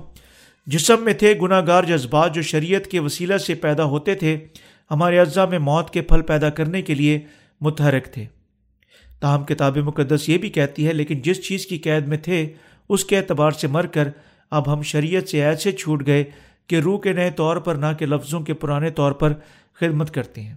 جسم 0.66 1.04
میں 1.04 1.12
تھے 1.12 1.34
گناہ 1.42 1.66
گار 1.66 1.84
جذبات 1.84 2.34
جو 2.34 2.42
شریعت 2.42 2.86
کے 2.86 3.00
وسیلہ 3.00 3.36
سے 3.36 3.54
پیدا 3.54 3.84
ہوتے 3.84 4.14
تھے، 4.14 4.46
ہمارے 4.90 5.18
اجزاء 5.18 5.46
میں 5.46 5.58
موت 5.58 5.90
کے 5.90 6.02
پھل 6.02 6.22
پیدا 6.22 6.50
کرنے 6.50 6.82
کے 6.82 6.94
لیے 6.94 7.20
متحرک 7.60 8.04
تھے۔ 8.04 8.26
تاہم 9.22 9.44
کتاب 9.44 9.76
مقدس 9.76 10.28
یہ 10.28 10.38
بھی 10.38 10.50
کہتی 10.50 10.86
ہے، 10.86 10.92
لیکن 10.92 11.22
جس 11.22 11.48
چیز 11.48 11.66
کی 11.66 11.78
قید 11.78 12.08
میں 12.08 12.18
تھے، 12.18 12.52
اس 12.88 13.04
کے 13.04 13.18
اعتبار 13.18 13.50
سے 13.50 13.66
مر 13.66 13.86
کر 13.86 14.08
اب 14.50 14.72
ہم 14.72 14.82
شریعت 14.82 15.28
سے 15.28 15.44
ایسے 15.44 15.72
چھوٹ 15.72 16.06
گئے 16.06 16.24
کہ 16.66 16.76
روح 16.76 17.00
کے 17.00 17.12
نئے 17.12 17.30
طور 17.30 17.56
پر، 17.56 17.74
نہ 17.74 17.86
کہ 17.98 18.06
لفظوں 18.06 18.40
کے 18.40 18.54
پرانے 18.54 18.90
طور 18.90 19.12
پر 19.12 19.32
خدمت 19.72 20.14
کرتے 20.14 20.40
ہیں۔ 20.40 20.54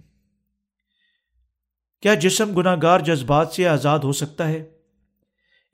کیا 2.02 2.14
جسم 2.14 2.56
گناہ 2.56 2.76
گار 2.82 3.00
جذبات 3.00 3.52
سے 3.52 3.68
آزاد 3.68 3.98
ہو 3.98 4.12
سکتا 4.12 4.48
ہے؟ 4.48 4.64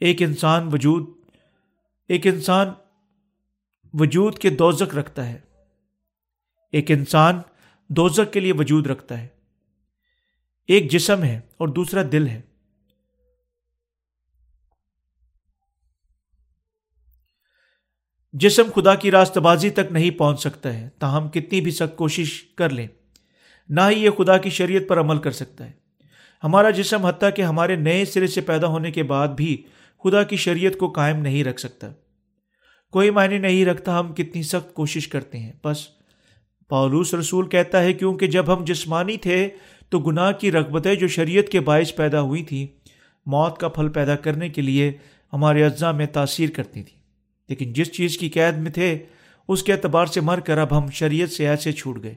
ایک 0.01 0.23
انسان 0.23 0.69
وجود، 0.73 1.07
ایک 2.09 2.27
انسان 2.27 2.69
وجود 3.95 4.39
کے 4.39 4.51
دوزک 4.51 4.95
رکھتا 4.95 5.29
ہے۔ 5.29 5.41
ایک 6.73 6.91
انسان 6.91 7.41
دوزک 7.89 8.33
کے 8.33 8.41
لیے 8.41 8.53
وجود 8.53 8.87
رکھتا 8.87 9.21
ہے۔ 9.21 9.27
ایک 10.69 10.91
جسم 10.91 11.23
ہے 11.23 11.41
اور 11.57 11.69
دوسرا 11.69 12.03
دل 12.13 12.29
ہے۔ 12.29 12.41
جسم 18.35 18.63
خدا 18.75 18.95
کی 18.95 19.11
راست 19.11 19.39
بازی 19.39 19.71
تک 19.71 19.93
نہیں 19.93 20.11
پہنچ 20.11 20.41
سکتا 20.41 20.73
ہے۔ 20.75 20.89
تاہم 20.99 21.29
کتنی 21.29 21.61
بھی 21.61 21.71
سخت 21.71 21.97
کوشش 21.97 22.43
کر 22.43 22.71
لیں، 22.71 22.87
نہ 23.69 23.81
ہی 23.91 24.05
یہ 24.05 24.11
خدا 24.11 24.39
کی 24.39 24.51
شریعت 24.51 24.83
پر 24.89 25.01
عمل 25.01 25.19
کر 25.19 25.31
سکتا 25.31 25.67
ہے۔ 25.67 25.73
ہمارا 26.45 26.71
جسم 26.71 27.07
حتیٰ 27.07 27.29
کہ 27.37 27.43
ہمارے 27.43 27.77
نئے 27.77 28.05
سرے 28.05 28.27
سے 28.27 28.41
پیدا 28.41 28.67
ہونے 28.67 28.91
کے 28.91 29.03
بعد 29.03 29.29
بھی 29.29 29.63
خدا 30.05 30.23
کی 30.23 30.37
شریعت 30.37 30.79
کو 30.79 30.89
قائم 30.89 31.17
نہیں 31.17 31.45
رکھ 31.45 31.61
سکتا۔ 31.61 31.89
کوئی 32.93 33.11
معنی 33.11 33.39
نہیں 33.39 33.65
رکھتا 33.65 33.99
ہم 34.01 34.13
کتنی 34.13 34.43
سخت 34.43 34.75
کوشش 34.75 35.09
کرتے 35.09 35.39
ہیں۔ 35.39 35.53
بس 35.65 35.87
پولوس 36.69 37.15
رسول 37.15 37.49
کہتا 37.49 37.83
ہے، 37.83 37.93
کیونکہ 37.93 38.27
جب 38.27 38.53
ہم 38.55 38.65
جسمانی 38.65 39.17
تھے 39.17 39.49
تو 39.89 39.99
گناہ 39.99 40.33
کی 40.33 40.53
رغبتیں 40.53 40.95
جو 40.95 41.09
شریعت 41.09 41.49
کے 41.49 41.61
باعث 41.61 41.95
پیدا 41.95 42.21
ہوئی 42.21 42.43
تھیں، 42.43 42.67
موت 43.27 43.59
کا 43.59 43.69
پھل 43.69 43.89
پیدا 43.89 44.17
کرنے 44.17 44.49
کے 44.49 44.63
لیے 44.63 44.93
ہمارے 45.33 45.65
اجزاء 45.65 45.93
میں 45.93 46.07
تاثیر 46.07 46.51
کرتی 46.51 46.83
تھیں۔ 46.83 47.02
لیکن 47.49 47.73
جس 47.73 47.93
چیز 47.93 48.19
کی 48.19 48.29
قید 48.29 48.59
میں 48.59 48.71
تھے، 48.71 48.99
اس 49.49 49.63
کے 49.63 49.73
اعتبار 49.73 50.07
سے 50.07 50.21
مر 50.21 50.41
کر 50.41 50.59
اب 50.59 50.79
ہم 50.79 50.91
شریعت 50.91 51.31
سے 51.31 51.49
ایسے 51.49 51.73
چھوٹ 51.73 52.03
گئے۔ 52.03 52.15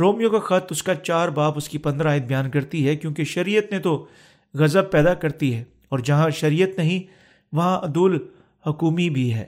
رومیو 0.00 0.30
کا 0.30 0.38
خط 0.38 0.72
اس 0.72 0.82
کا 0.82 0.94
چار 0.94 1.28
باپ 1.28 1.56
اس 1.56 1.68
کی 1.68 1.78
پندرہ 1.78 2.08
آیت 2.08 2.22
بیان 2.22 2.50
کرتی 2.50 2.88
ہے، 2.88 2.96
کیونکہ 2.96 3.24
شریعت 3.24 3.72
نے 3.72 3.78
تو 3.78 4.06
غضب 4.54 4.90
پیدا 4.90 5.14
کرتی 5.14 5.54
ہے، 5.54 5.64
اور 5.88 5.98
جہاں 5.98 6.30
شریعت 6.30 6.78
نہیں، 6.78 7.00
وہاں 7.52 7.78
عدول 7.78 8.28
حکومی 8.66 9.10
بھی 9.10 9.34
ہے۔ 9.34 9.44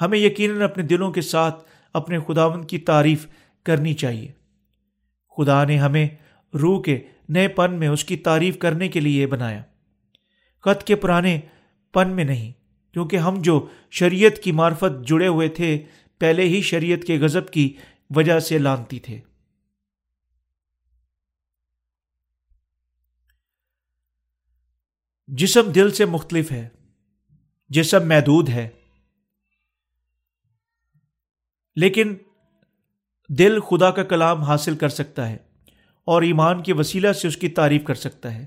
ہمیں 0.00 0.18
یقیناً 0.18 0.62
اپنے 0.62 0.82
دلوں 0.82 1.12
کے 1.12 1.20
ساتھ 1.20 1.64
اپنے 1.94 2.18
خداون 2.26 2.64
کی 2.64 2.78
تعریف 2.78 3.26
کرنی 3.62 3.94
چاہیے۔ 3.94 4.32
خدا 5.36 5.64
نے 5.64 5.78
ہمیں 5.78 6.08
روح 6.54 6.82
کے 6.82 7.00
نئے 7.28 7.48
پن 7.48 7.74
میں 7.74 7.88
اس 7.88 8.04
کی 8.04 8.16
تعریف 8.16 8.58
کرنے 8.58 8.88
کے 8.88 9.00
لیے 9.00 9.26
بنایا۔ 9.26 9.62
خط 10.64 10.84
کے 10.84 10.96
پرانے 10.96 11.40
پن 11.94 12.08
میں 12.08 12.24
نہیں 12.24 12.52
کیونکہ 12.98 13.16
ہم 13.16 13.42
جو 13.42 13.68
شریعت 13.90 14.38
کی 14.38 14.52
معرفت 14.52 15.06
جڑے 15.06 15.26
ہوئے 15.26 15.48
تھے، 15.48 15.86
پہلے 16.18 16.42
ہی 16.42 16.62
شریعت 16.62 17.06
کے 17.06 17.18
غضب 17.18 17.50
کی 17.50 17.76
وجہ 18.16 18.40
سے 18.40 18.58
لانتی 18.58 18.98
تھے۔ 18.98 19.20
جسم 25.26 25.72
دل 25.72 25.90
سے 25.90 26.04
مختلف 26.04 26.52
ہے، 26.52 26.68
جسم 27.68 28.08
محدود 28.08 28.48
ہے۔ 28.48 28.68
لیکن 31.76 32.16
دل 33.28 33.60
خدا 33.60 33.90
کا 33.90 34.02
کلام 34.04 34.42
حاصل 34.42 34.76
کر 34.76 34.88
سکتا 34.88 35.28
ہے 35.28 35.36
اور 36.04 36.22
ایمان 36.22 36.62
کے 36.62 36.72
وسیلہ 36.72 37.12
سے 37.12 37.28
اس 37.28 37.36
کی 37.36 37.48
تعریف 37.48 37.84
کر 37.84 37.94
سکتا 37.94 38.34
ہے۔ 38.34 38.46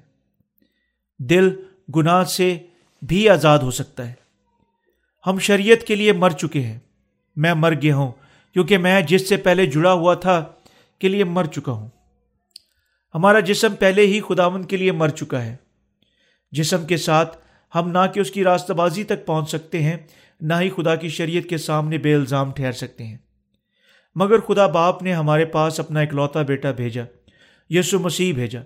دل 1.19 1.63
گناہ 1.95 2.23
سے 2.23 2.67
بھی 3.01 3.29
آزاد 3.29 3.59
ہو 3.59 3.71
سکتا 3.71 4.07
ہے۔ 4.07 4.20
ہم 5.27 5.39
شریعت 5.39 5.83
کے 5.83 5.95
لیے 5.95 6.13
مر 6.13 6.29
چکے 6.29 6.61
ہیں۔ 6.61 6.79
میں 7.35 7.53
مر 7.53 7.73
گیا 7.81 7.95
ہوں 7.95 8.11
کیونکہ 8.53 8.77
میں 8.77 9.01
جس 9.01 9.29
سے 9.29 9.37
پہلے 9.37 9.65
جڑا 9.65 9.93
ہوا 9.93 10.13
تھا 10.13 10.45
کے 10.99 11.07
لیے 11.07 11.23
مر 11.23 11.45
چکا 11.45 11.71
ہوں۔ 11.71 11.89
ہمارا 13.15 13.39
جسم 13.39 13.75
پہلے 13.75 14.05
ہی 14.05 14.21
خداون 14.21 14.63
کے 14.63 14.77
لیے 14.77 14.91
مر 14.91 15.09
چکا 15.09 15.45
ہے۔ 15.45 15.55
جسم 16.51 16.85
کے 16.85 16.97
ساتھ 16.97 17.37
ہم 17.75 17.91
نہ 17.91 17.97
کہ 18.13 18.19
اس 18.19 18.31
کی 18.31 18.43
راستہ 18.43 18.73
بازی 18.73 19.03
تک 19.03 19.25
پہنچ 19.25 19.49
سکتے 19.49 19.83
ہیں، 19.83 19.97
نہ 20.41 20.53
ہی 20.61 20.69
خدا 20.69 20.95
کی 20.95 21.09
شریعت 21.09 21.49
کے 21.49 21.57
سامنے 21.57 21.97
بے 21.97 22.13
الزام 22.13 22.51
ٹھہر 22.51 22.71
سکتے 22.71 23.03
ہیں۔ 23.03 23.17
مگر 24.15 24.39
خدا 24.39 24.67
باپ 24.67 25.03
نے 25.03 25.13
ہمارے 25.13 25.45
پاس 25.45 25.79
اپنا 25.79 25.99
اکلوتا 25.99 26.41
بیٹا 26.41 26.71
بھیجا 26.71 27.03
یسو 27.69 27.99
مسیح 27.99 28.33
بھیجا 28.33 28.61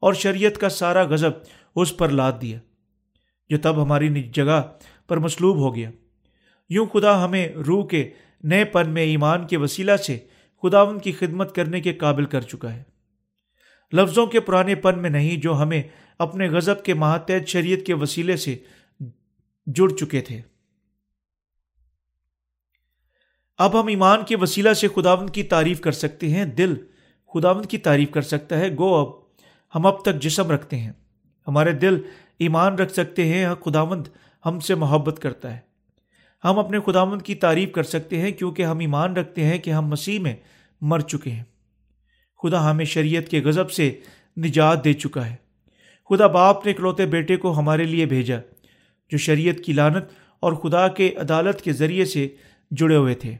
اور 0.00 0.14
شریعت 0.14 0.58
کا 0.58 0.68
سارا 0.68 1.02
غضب 1.02 1.30
اس 1.76 1.96
پر 1.96 2.08
لاد 2.08 2.32
دیا۔ 2.42 2.58
جو 3.48 3.58
تب 3.58 3.82
ہماری 3.82 4.22
جگہ 4.22 4.62
پر 5.06 5.16
مصلوب 5.16 5.56
ہو 5.56 5.74
گیا۔ 5.74 5.90
یوں 6.68 6.86
خدا 6.86 7.24
ہمیں 7.24 7.48
روح 7.48 7.86
کے 7.86 8.10
نئے 8.42 8.64
پن 8.64 8.90
میں 8.90 9.02
ایمان 9.02 9.46
کے 9.46 9.56
وسیلہ 9.56 9.96
سے 9.96 10.18
خداون 10.62 10.98
کی 10.98 11.12
خدمت 11.12 11.54
کرنے 11.54 11.80
کے 11.80 11.92
قابل 11.92 12.24
کر 12.24 12.40
چکا 12.40 12.74
ہے۔ 12.74 12.82
لفظوں 13.92 14.26
کے 14.26 14.40
پرانے 14.40 14.74
پن 14.74 14.98
میں 14.98 15.10
نہیں 15.10 15.36
جو 15.36 15.62
ہمیں 15.62 15.82
اپنے 16.18 16.48
غضب 16.48 16.82
کے 16.82 16.94
ماتحت 16.94 17.48
شریعت 17.48 17.86
کے 17.86 17.94
وسیلے 17.94 18.36
سے 18.36 18.56
جڑ 19.66 19.88
چکے 19.88 20.20
تھے۔ 20.20 20.40
اب 23.58 23.80
ہم 23.80 23.86
ایمان 23.86 24.24
کے 24.24 24.36
وسیلہ 24.36 24.72
سے 24.72 24.88
خداون 24.88 25.30
کی 25.30 25.42
تعریف 25.42 25.80
کر 25.80 25.92
سکتے 25.92 26.28
ہیں۔ 26.28 26.44
دل 26.44 26.74
خداون 27.34 27.64
کی 27.64 27.78
تعریف 27.78 28.10
کر 28.10 28.22
سکتا 28.22 28.58
ہے۔ 28.58 28.70
گو، 28.70 28.94
اب 28.94 29.08
ہم 29.74 29.86
اب 29.86 30.02
تک 30.02 30.14
جسم 30.14 30.50
رکھتے 30.50 30.76
ہیں۔ 30.76 30.92
ہمارے 31.48 31.72
دل 31.72 32.02
ایمان 32.38 32.74
رکھ 32.74 32.92
سکتے 32.92 33.24
ہیں۔ 33.24 33.48
خداوند 33.64 34.06
ہم 34.46 34.60
سے 34.60 34.74
محبت 34.74 35.18
کرتا 35.18 35.54
ہے۔ 35.54 35.58
ہم 36.44 36.58
اپنے 36.58 36.78
خداوند 36.86 37.22
کی 37.22 37.34
تعریف 37.34 37.72
کر 37.72 37.82
سکتے 37.82 38.20
ہیں 38.20 38.30
کیونکہ 38.30 38.62
ہم 38.62 38.78
ایمان 38.78 39.16
رکھتے 39.16 39.44
ہیں 39.44 39.58
کہ 39.58 39.70
ہم 39.70 39.86
مسیح 39.86 40.20
میں 40.20 40.36
مر 40.80 41.00
چکے 41.00 41.30
ہیں۔ 41.30 41.44
خدا 42.42 42.70
ہمیں 42.70 42.84
شریعت 42.84 43.28
کے 43.28 43.40
غضب 43.40 43.70
سے 43.70 44.00
نجات 44.36 44.84
دے 44.84 44.92
چکا 44.92 45.30
ہے۔ 45.30 45.36
خدا 46.10 46.26
باپ 46.26 46.66
نے 46.66 46.72
اکلوتے 46.72 47.06
بیٹے 47.06 47.36
کو 47.36 47.58
ہمارے 47.58 47.84
لیے 47.84 48.06
بھیجا، 48.06 48.36
جو 49.10 49.18
شریعت 49.18 49.64
کی 49.64 49.72
لانت 49.72 50.04
اور 50.40 50.52
خدا 50.52 50.88
کے 50.88 51.14
عدالت 51.16 51.60
کے 51.60 51.72
ذریعے 51.72 52.04
سے 52.04 52.28
جڑے 52.70 52.96
ہوئے 52.96 53.14
تھے۔ 53.14 53.34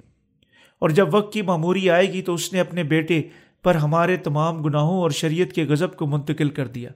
اور 0.79 0.91
جب 0.91 1.15
وقت 1.15 1.33
کی 1.33 1.43
معموری 1.43 1.91
آئے 1.91 2.13
گی 2.13 2.23
تو 2.23 2.35
اس 2.35 2.53
نے 2.53 2.61
اپنے 2.61 2.83
بیٹے 2.83 3.23
پر 3.63 3.75
ہمارے 3.75 4.17
تمام 4.17 4.63
گناہوں 4.63 4.99
اور 5.01 5.11
شریعت 5.11 5.53
کے 5.53 5.65
غضب 5.65 5.97
کو 5.97 6.07
منتقل 6.07 6.49
کر 6.49 6.67
دیا۔ 6.67 6.91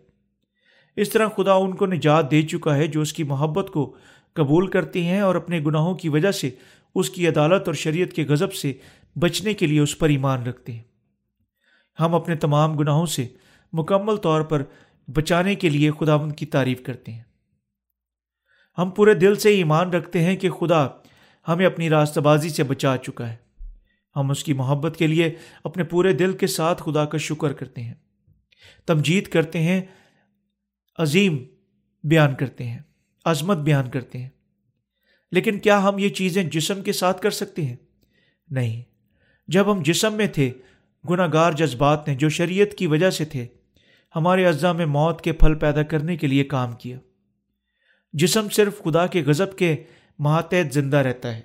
اس 1.00 1.10
طرح 1.10 1.28
خدا 1.36 1.52
ان 1.52 1.74
کو 1.74 1.86
نجات 1.86 2.30
دے 2.30 2.42
چکا 2.42 2.76
ہے 2.76 2.86
جو 2.86 3.00
اس 3.00 3.12
کی 3.12 3.22
محبت 3.22 3.70
کو 3.72 3.96
قبول 4.32 4.66
کرتے 4.66 5.04
ہیں 5.04 5.20
اور 5.20 5.34
اپنے 5.34 5.60
گناہوں 5.60 5.94
کی 5.94 6.08
وجہ 6.08 6.30
سے 6.30 6.50
اس 6.94 7.10
کی 7.10 7.28
عدالت 7.28 7.62
اور 7.66 7.74
شریعت 7.74 8.12
کے 8.12 8.24
غضب 8.24 8.52
سے 8.52 8.72
بچنے 9.18 9.54
کے 9.54 9.66
لیے 9.66 9.80
اس 9.80 9.98
پر 9.98 10.08
ایمان 10.08 10.42
رکھتے 10.42 10.72
ہیں۔ 10.72 10.82
ہم 12.00 12.14
اپنے 12.14 12.36
تمام 12.36 12.76
گناہوں 12.76 13.06
سے 13.06 13.28
مکمل 13.72 14.16
طور 14.16 14.42
پر 14.42 14.62
بچانے 15.14 15.54
کے 15.54 15.68
لیے 15.68 15.90
خدا 16.00 16.14
ان 16.14 16.32
کی 16.32 16.46
تعریف 16.46 16.82
کرتے 16.82 17.12
ہیں۔ 17.12 17.22
ہم 18.78 18.90
پورے 18.90 19.14
دل 19.14 19.34
سے 19.34 19.48
ایمان 19.48 19.90
رکھتے 19.90 20.24
ہیں 20.24 20.36
کہ 20.36 20.50
خدا 20.50 20.86
ہمیں 21.48 21.66
اپنی 21.66 21.90
راستہ 21.90 22.20
بازی 22.20 22.48
سے 22.48 22.62
بچا 22.62 22.96
چکا 22.96 23.32
ہے۔ 23.32 23.36
ہم 24.16 24.30
اس 24.30 24.44
کی 24.44 24.52
محبت 24.52 24.96
کے 24.96 25.06
لیے 25.06 25.34
اپنے 25.64 25.84
پورے 25.84 26.12
دل 26.12 26.32
کے 26.32 26.46
ساتھ 26.46 26.82
خدا 26.82 27.04
کا 27.04 27.18
شکر 27.18 27.52
کرتے 27.52 27.82
ہیں۔ 27.82 27.94
تمجید 28.86 29.26
کرتے 29.26 29.58
ہیں 29.58 29.80
عظیم 31.00 31.44
بیان 32.04 32.34
کرتے 32.34 32.64
ہیں، 32.64 32.78
عظمت 33.24 33.56
بیان 33.56 33.90
کرتے 33.90 34.18
ہیں۔ 34.18 34.28
لیکن 35.32 35.58
کیا 35.58 35.82
ہم 35.82 35.98
یہ 35.98 36.08
چیزیں 36.08 36.42
جسم 36.42 36.82
کے 36.82 36.92
ساتھ 36.92 37.22
کر 37.22 37.30
سکتے 37.30 37.64
ہیں؟ 37.64 37.76
نہیں۔ 38.50 38.82
جب 39.48 39.72
ہم 39.72 39.82
جسم 39.82 40.14
میں 40.14 40.26
تھے 40.26 40.52
گناہ 41.10 41.28
گار 41.32 41.52
جذبات 41.52 42.08
نے 42.08 42.14
جو 42.14 42.28
شریعت 42.28 42.74
کی 42.74 42.86
وجہ 42.86 43.10
سے 43.10 43.24
تھے، 43.24 43.46
ہمارے 44.16 44.46
اجزاء 44.46 44.72
میں 44.72 44.86
موت 44.86 45.20
کے 45.20 45.32
پھل 45.32 45.54
پیدا 45.54 45.82
کرنے 45.82 46.16
کے 46.16 46.26
لیے 46.26 46.44
کام 46.44 46.72
کیا۔ 46.72 46.98
جسم 48.12 48.48
صرف 48.48 48.78
خدا 48.78 49.06
کے 49.06 49.22
غضب 49.22 49.56
کے 49.56 49.84
ماتحت 50.18 50.74
زندہ 50.74 50.96
رہتا 50.96 51.36
ہے۔ 51.36 51.40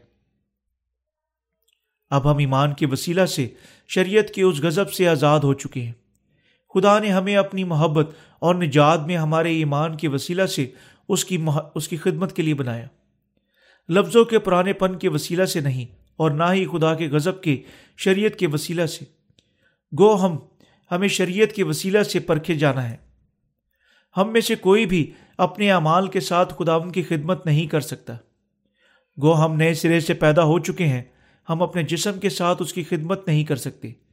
اب 2.09 2.31
ہم 2.31 2.38
ایمان 2.38 2.74
کے 2.74 2.85
وسیلہ 2.85 3.25
سے 3.25 3.50
شریعت 3.88 4.27
کے 4.27 4.41
اس 4.41 4.59
غضب 4.59 4.91
سے 4.91 5.07
آزاد 5.07 5.39
ہو 5.39 5.53
چکے 5.53 5.81
ہیں۔ 5.81 5.93
خدا 6.75 7.00
نے 7.00 7.10
ہمیں 7.10 7.36
اپنی 7.36 7.63
محبت 7.63 8.10
اور 8.39 8.55
نجات 8.55 9.05
میں 9.05 9.17
ہمارے 9.17 9.51
ایمان 9.51 9.98
کے 9.98 10.08
وسیلہ 10.08 10.46
سے 10.46 10.70
اس 11.10 11.25
کی 11.25 11.38
مح... 11.38 11.60
اس 11.75 11.88
کی 11.88 11.98
خدمت 11.98 12.36
کے 12.36 12.41
لیے 12.41 12.53
بنایا۔ 12.53 12.88
لفظوں 13.89 14.25
کے 14.25 14.39
پرانے 14.39 14.74
پن 14.74 14.96
کے 14.96 15.10
وسیلہ 15.10 15.46
سے 15.46 15.60
نہیں 15.60 15.86
اور 16.15 16.32
نہ 16.32 16.44
ہی 16.53 16.65
خدا 16.65 16.96
کے 16.96 17.08
غضب 17.08 17.41
کے 17.41 17.62
شریعت 17.98 18.36
کے 18.36 18.48
وسیلہ 18.48 18.86
سے۔ 18.86 19.05
گو 20.00 20.25
ہم، 20.25 20.38
ہمیں 20.91 21.08
شریعت 21.08 21.51
کے 21.51 21.63
وسیلہ 21.63 22.03
سے 22.03 22.20
پرکھے 22.20 22.55
جانا 22.55 22.89
ہے۔ 22.89 22.98
ہم 24.17 24.34
میں 24.34 24.41
سے 24.41 24.55
کوئی 24.55 24.86
بھی 24.86 25.12
اپنے 25.38 25.72
اعمال 25.72 26.08
کے 26.08 26.20
ساتھ 26.20 26.53
خداون 26.58 26.91
کی 26.91 27.03
خدمت 27.03 27.46
نہیں 27.46 27.67
کر 27.67 27.82
سکتا۔ 27.82 28.13
گو 29.22 29.46
ہم 29.46 29.55
نئے 29.55 29.74
سرے 29.74 30.00
سے 30.00 30.13
پیدا 30.13 30.44
ہو 30.44 30.60
چکے 30.60 30.88
ہیں، 30.88 31.03
ہم 31.50 31.62
اپنے 31.62 31.84
جسم 31.84 32.20
کے 32.20 32.29
ساتھ 32.29 32.62
اس 32.62 32.74
کی 32.74 32.84
خدمت 32.84 33.27
نہیں 33.27 33.44
کر 33.44 33.55
سکتے۔ 33.55 34.04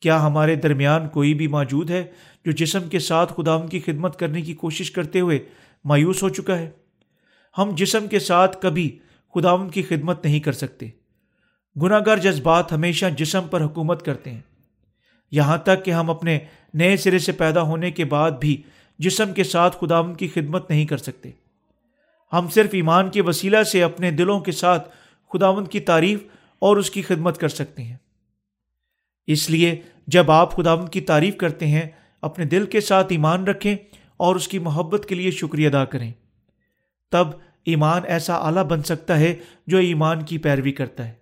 کیا 0.00 0.26
ہمارے 0.26 0.54
درمیان 0.54 1.08
کوئی 1.08 1.34
بھی 1.34 1.46
موجود 1.46 1.90
ہے 1.90 2.04
جو 2.44 2.52
جسم 2.52 2.88
کے 2.88 2.98
ساتھ 2.98 3.32
خدا 3.36 3.66
کی 3.66 3.80
خدمت 3.80 4.18
کرنے 4.18 4.42
کی 4.42 4.54
کوشش 4.54 4.90
کرتے 4.90 5.20
ہوئے 5.20 5.38
مایوس 5.84 6.22
ہو 6.22 6.28
چکا 6.28 6.58
ہے؟ 6.58 6.70
ہم 7.58 7.70
جسم 7.74 8.06
کے 8.06 8.18
ساتھ 8.18 8.56
کبھی 8.62 8.98
خدا 9.34 9.68
کی 9.68 9.82
خدمت 9.82 10.24
نہیں 10.24 10.40
کر 10.40 10.52
سکتے۔ 10.52 10.88
گناہ 11.82 12.00
گر 12.06 12.16
جذبات 12.16 12.72
ہمیشہ 12.72 13.06
جسم 13.16 13.42
پر 13.50 13.64
حکومت 13.64 14.04
کرتے 14.04 14.30
ہیں۔ 14.30 14.40
یہاں 15.30 15.58
تک 15.58 15.84
کہ 15.84 15.90
ہم 15.90 16.10
اپنے 16.10 16.38
نئے 16.74 16.96
سرے 16.96 17.18
سے 17.18 17.32
پیدا 17.32 17.62
ہونے 17.62 17.90
کے 17.90 18.04
بعد 18.04 18.30
بھی 18.30 18.62
جسم 18.98 19.32
کے 19.32 19.44
ساتھ 19.44 19.76
خدا 19.80 20.12
کی 20.12 20.28
خدمت 20.28 20.70
نہیں 20.70 20.86
کر 20.86 20.96
سکتے۔ 20.96 21.30
ہم 22.32 22.48
صرف 22.48 22.70
ایمان 22.72 23.10
کے 23.10 23.22
وسیلہ 23.22 23.62
سے 23.62 23.82
اپنے 23.82 24.10
دلوں 24.10 24.40
کے 24.40 24.52
ساتھ 24.52 24.88
خداوند 25.32 25.68
کی 25.68 25.80
تعریف 25.80 26.20
اور 26.58 26.76
اس 26.76 26.90
کی 26.90 27.02
خدمت 27.02 27.38
کر 27.38 27.48
سکتے 27.48 27.82
ہیں۔ 27.82 27.96
اس 29.26 29.50
لیے 29.50 29.80
جب 30.06 30.30
آپ 30.30 30.56
خداوند 30.56 30.88
کی 30.88 31.00
تعریف 31.00 31.36
کرتے 31.36 31.66
ہیں، 31.66 31.88
اپنے 32.22 32.44
دل 32.44 32.66
کے 32.66 32.80
ساتھ 32.80 33.06
ایمان 33.10 33.44
رکھیں 33.44 33.76
اور 34.16 34.36
اس 34.36 34.48
کی 34.48 34.58
محبت 34.58 35.06
کے 35.06 35.14
لیے 35.14 35.30
شکریہ 35.30 35.68
ادا 35.68 35.84
کریں۔ 35.84 36.12
تب 37.12 37.28
ایمان 37.64 38.02
ایسا 38.04 38.34
اعلیٰ 38.34 38.64
بن 38.64 38.82
سکتا 38.82 39.18
ہے 39.18 39.36
جو 39.66 39.78
ایمان 39.78 40.22
کی 40.22 40.38
پیروی 40.38 40.72
کرتا 40.72 41.08
ہے۔ 41.08 41.12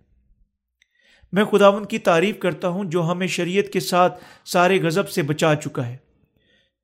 میں 1.33 1.45
خداون 1.45 1.85
کی 1.85 1.99
تعریف 1.99 2.38
کرتا 2.38 2.69
ہوں 2.69 2.85
جو 2.85 3.02
ہمیں 3.02 3.26
شریعت 3.26 3.73
کے 3.73 3.81
ساتھ 3.81 4.25
سارے 4.45 4.83
غضب 4.83 5.09
سے 5.09 5.23
بچا 5.23 5.55
چکا 5.55 5.87
ہے، 5.87 5.97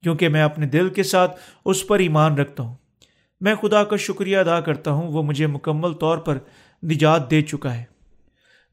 کیونکہ 0.02 0.28
میں 0.28 0.42
اپنے 0.42 0.66
دل 0.66 0.88
کے 0.88 1.02
ساتھ 1.02 1.40
اس 1.64 1.86
پر 1.86 1.98
ایمان 1.98 2.34
رکھتا 2.34 2.62
ہوں۔ 2.62 2.74
میں 3.40 3.54
خدا 3.54 3.84
کا 3.84 3.96
شکریہ 3.96 4.38
ادا 4.38 4.60
کرتا 4.60 4.90
ہوں، 4.90 5.12
وہ 5.12 5.22
مجھے 5.22 5.46
مکمل 5.46 5.92
طور 5.92 6.18
پر 6.18 6.38
نجات 6.82 7.30
دے 7.30 7.42
چکا 7.42 7.76
ہے۔ 7.76 7.84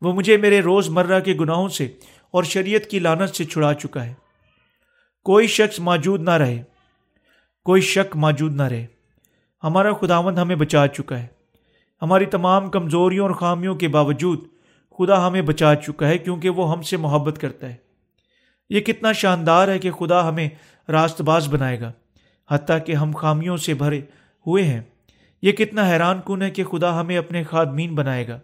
وہ 0.01 0.13
مجھے 0.13 0.37
میرے 0.37 0.59
روز 0.59 0.89
مرہ 0.89 1.19
کے 1.19 1.33
گناہوں 1.33 1.69
سے 1.69 1.87
اور 2.31 2.43
شریعت 2.43 2.83
کی 2.85 2.99
لانت 2.99 3.35
سے 3.35 3.45
چھڑا 3.45 3.73
چکا 3.73 4.05
ہے۔ 4.05 4.13
کوئی 5.23 5.47
شخص 5.47 5.79
موجود 5.79 6.21
نہ 6.21 6.29
رہے۔ 6.29 6.63
کوئی 7.65 7.81
شک 7.81 8.15
موجود 8.15 8.55
نہ 8.55 8.61
رہے۔ 8.61 8.85
ہمارا 9.63 9.93
خداوند 9.93 10.37
ہمیں 10.37 10.55
بچا 10.55 10.87
چکا 10.87 11.19
ہے۔ 11.19 11.27
ہماری 12.01 12.25
تمام 12.25 12.69
کمزوریوں 12.69 13.27
اور 13.27 13.35
خامیوں 13.35 13.75
کے 13.75 13.87
باوجود 13.87 14.39
خدا 14.97 15.27
ہمیں 15.27 15.41
بچا 15.41 15.75
چکا 15.75 16.07
ہے 16.07 16.17
کیونکہ 16.17 16.49
وہ 16.49 16.71
ہم 16.71 16.81
سے 16.81 16.97
محبت 16.97 17.37
کرتا 17.41 17.69
ہے۔ 17.69 17.75
یہ 18.69 18.79
کتنا 18.79 19.11
شاندار 19.11 19.67
ہے 19.67 19.79
کہ 19.79 19.91
خدا 19.91 20.29
ہمیں 20.29 20.49
راست 20.89 21.21
باز 21.21 21.47
بنائے 21.47 21.79
گا۔ 21.79 21.91
حتیٰ 22.49 22.77
کہ 22.85 22.91
ہم 22.91 23.11
خامیوں 23.15 23.57
سے 23.57 23.73
بھرے 23.73 23.97
ہوئے 24.47 24.63
ہیں۔ 24.63 24.81
یہ 25.41 25.51
کتنا 25.51 25.87
حیران 25.89 26.19
کن 26.25 26.41
ہے 26.41 26.49
کہ 26.51 26.63
خدا 26.63 27.01
ہمیں 27.01 27.17
اپنے 27.17 27.43
خادمین 27.43 27.95
بنائے 27.95 28.27
گا۔ 28.27 28.39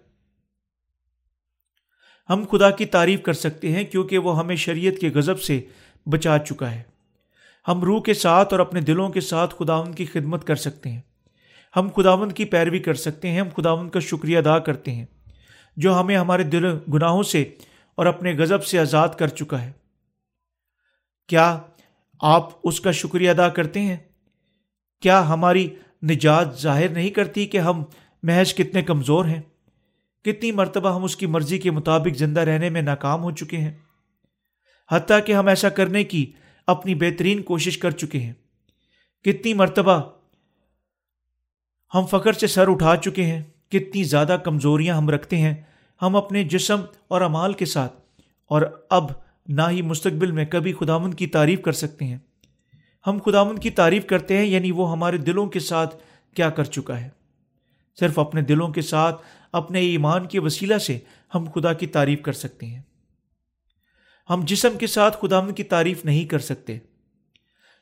ہم 2.29 2.43
خدا 2.51 2.69
کی 2.69 2.85
تعریف 2.85 3.21
کر 3.21 3.33
سکتے 3.33 3.71
ہیں 3.71 3.83
کیونکہ 3.83 4.17
وہ 4.17 4.39
ہمیں 4.39 4.55
شریعت 4.55 5.01
کے 5.01 5.09
غضب 5.09 5.41
سے 5.41 5.61
بچا 6.05 6.37
چکا 6.37 6.71
ہے۔ 6.71 6.81
ہم 7.67 7.81
روح 7.81 8.01
کے 8.01 8.13
ساتھ 8.13 8.53
اور 8.53 8.59
اپنے 8.59 8.81
دلوں 8.81 9.09
کے 9.09 9.21
ساتھ 9.21 9.55
خداون 9.59 9.93
کی 9.93 10.05
خدمت 10.05 10.47
کر 10.47 10.55
سکتے 10.55 10.91
ہیں۔ 10.91 11.01
ہم 11.75 11.89
خداون 11.95 12.31
کی 12.31 12.45
پیروی 12.45 12.79
کر 12.79 12.93
سکتے 12.93 13.29
ہیں، 13.29 13.39
ہم 13.39 13.47
خداون 13.55 13.89
کا 13.89 13.99
شکریہ 13.99 14.37
ادا 14.37 14.59
کرتے 14.59 14.91
ہیں، 14.91 15.05
جو 15.77 15.99
ہمیں 15.99 16.17
ہمارے 16.17 16.43
دل 16.43 16.65
گناہوں 16.93 17.23
سے 17.23 17.41
اور 17.95 18.05
اپنے 18.05 18.33
غضب 18.33 18.65
سے 18.65 18.79
آزاد 18.79 19.09
کر 19.09 19.27
چکا 19.27 19.61
ہے۔ 19.61 19.71
کیا 21.27 21.59
آپ 22.21 22.49
اس 22.63 22.81
کا 22.81 22.91
شکریہ 22.91 23.29
ادا 23.29 23.49
کرتے 23.49 23.81
ہیں؟ 23.81 23.97
کیا 25.01 25.29
ہماری 25.29 25.75
نجات 26.03 26.59
ظاہر 26.59 26.89
نہیں 26.89 27.09
کرتی 27.09 27.45
کہ 27.45 27.57
ہم 27.57 27.83
محض 28.23 28.53
کتنے 28.53 28.81
کمزور 28.81 29.25
ہیں؟ 29.25 29.41
کتنی 30.23 30.51
مرتبہ 30.51 30.95
ہم 30.95 31.03
اس 31.03 31.15
کی 31.15 31.25
مرضی 31.25 31.57
کے 31.57 31.71
مطابق 31.71 32.17
زندہ 32.17 32.39
رہنے 32.39 32.69
میں 32.69 32.81
ناکام 32.81 33.23
ہو 33.23 33.31
چکے 33.31 33.57
ہیں۔ 33.57 33.71
حتیٰ 34.91 35.19
کہ 35.25 35.33
ہم 35.33 35.47
ایسا 35.47 35.69
کرنے 35.69 36.03
کی 36.03 36.31
اپنی 36.67 36.95
بہترین 36.95 37.41
کوشش 37.41 37.77
کر 37.77 37.91
چکے 37.91 38.19
ہیں۔ 38.19 38.33
کتنی 39.23 39.53
مرتبہ 39.53 40.01
ہم 41.93 42.05
فخر 42.11 42.33
سے 42.33 42.47
سر 42.47 42.71
اٹھا 42.71 42.95
چکے 42.95 43.25
ہیں۔ 43.25 43.43
کتنی 43.69 44.03
زیادہ 44.03 44.37
کمزوریاں 44.43 44.97
ہم 44.97 45.09
رکھتے 45.09 45.37
ہیں 45.37 45.55
ہم 46.01 46.15
اپنے 46.15 46.43
جسم 46.43 46.81
اور 47.07 47.21
امال 47.21 47.53
کے 47.53 47.65
ساتھ۔ 47.65 47.93
اور 48.45 48.61
اب 48.89 49.11
نہ 49.47 49.61
ہی 49.69 49.81
مستقبل 49.81 50.31
میں 50.31 50.45
کبھی 50.45 50.73
خداون 50.73 51.13
کی 51.13 51.27
تعریف 51.27 51.61
کر 51.61 51.71
سکتے 51.71 52.05
ہیں۔ 52.05 52.17
ہم 53.07 53.17
خداون 53.25 53.57
کی 53.57 53.69
تعریف 53.69 54.05
کرتے 54.05 54.37
ہیں 54.37 54.45
یعنی 54.45 54.71
وہ 54.71 54.91
ہمارے 54.91 55.17
دلوں 55.17 55.47
کے 55.47 55.59
ساتھ 55.59 55.95
کیا 56.35 56.49
کر 56.49 56.63
چکا 56.63 57.01
ہے۔ 57.01 57.09
صرف 57.99 58.19
اپنے 58.19 58.41
دلوں 58.41 58.69
کے 58.69 58.81
ساتھ، 58.81 59.21
اپنے 59.51 59.79
ایمان 59.79 60.25
کے 60.25 60.39
وسیلہ 60.39 60.77
سے 60.77 60.99
ہم 61.35 61.45
خدا 61.55 61.73
کی 61.73 61.87
تعریف 61.87 62.21
کر 62.21 62.33
سکتے 62.33 62.65
ہیں۔ 62.65 62.81
ہم 64.29 64.41
جسم 64.43 64.77
کے 64.77 64.87
ساتھ 64.87 65.17
خداون 65.21 65.53
کی 65.53 65.63
تعریف 65.63 66.05
نہیں 66.05 66.25
کر 66.25 66.39
سکتے۔ 66.39 66.77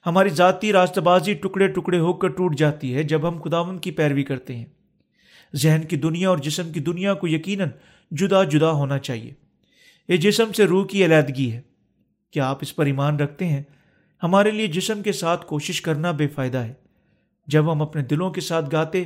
ہماری 0.06 0.30
ذاتی 0.30 0.72
راستہ 0.72 1.00
بازی 1.00 1.34
ٹکڑے 1.34 1.68
ٹکڑے 1.68 2.00
ہو 2.00 2.14
کر 2.14 2.28
ٹوٹ 2.28 2.56
جاتی 2.56 2.96
ہے 2.96 3.04
جب 3.04 3.28
ہم 3.28 3.42
خداون 3.42 3.78
کی 3.78 3.92
پیروی 3.92 4.24
کرتے 4.24 4.56
ہیں۔ 4.56 4.66
ذہن 5.56 5.82
کی 5.90 5.96
دنیا 5.96 6.30
اور 6.30 6.38
جسم 6.38 6.72
کی 6.72 6.80
دنیا 6.80 7.14
کو 7.14 7.28
یقیناً 7.28 7.70
جدا 8.12 8.44
جدا 8.44 8.72
ہونا 8.72 9.00
چاہیے۔ 9.00 9.34
یہ 10.08 10.18
جسم 10.18 10.52
سے 10.52 10.66
روح 10.66 10.88
کی 10.88 11.06
علیحدگی 11.06 11.52
ہے۔ 11.52 11.62
کیا 12.32 12.50
آپ 12.50 12.58
اس 12.62 12.76
پر 12.76 12.86
ایمان 12.86 13.16
رکھتے 13.16 13.48
ہیں؟ 13.48 13.64
ہمارے 14.24 14.52
لیے 14.52 14.68
جسم 14.68 15.02
کے 15.02 15.12
ساتھ 15.12 15.46
کوشش 15.46 15.82
کرنا 15.82 16.12
بے 16.12 16.28
فائدہ 16.28 16.58
ہے۔ 16.58 16.74
جب 17.48 17.72
ہم 17.72 17.82
اپنے 17.82 18.02
دلوں 18.04 18.32
کے 18.32 18.42
ساتھ 18.42 18.66
گاتے 18.72 19.04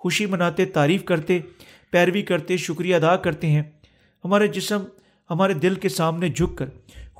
خوشی 0.00 0.26
مناتے، 0.26 0.64
تعریف 0.64 1.04
کرتے، 1.04 1.38
پیروی 1.90 2.22
کرتے، 2.22 2.56
شکریہ 2.56 2.96
ادا 2.96 3.16
کرتے 3.16 3.46
ہیں۔ 3.46 3.62
ہمارے 4.24 4.46
جسم 4.46 4.84
ہمارے 5.30 5.54
دل 5.54 5.74
کے 5.74 5.88
سامنے 5.88 6.28
جھک 6.28 6.58
کر 6.58 6.66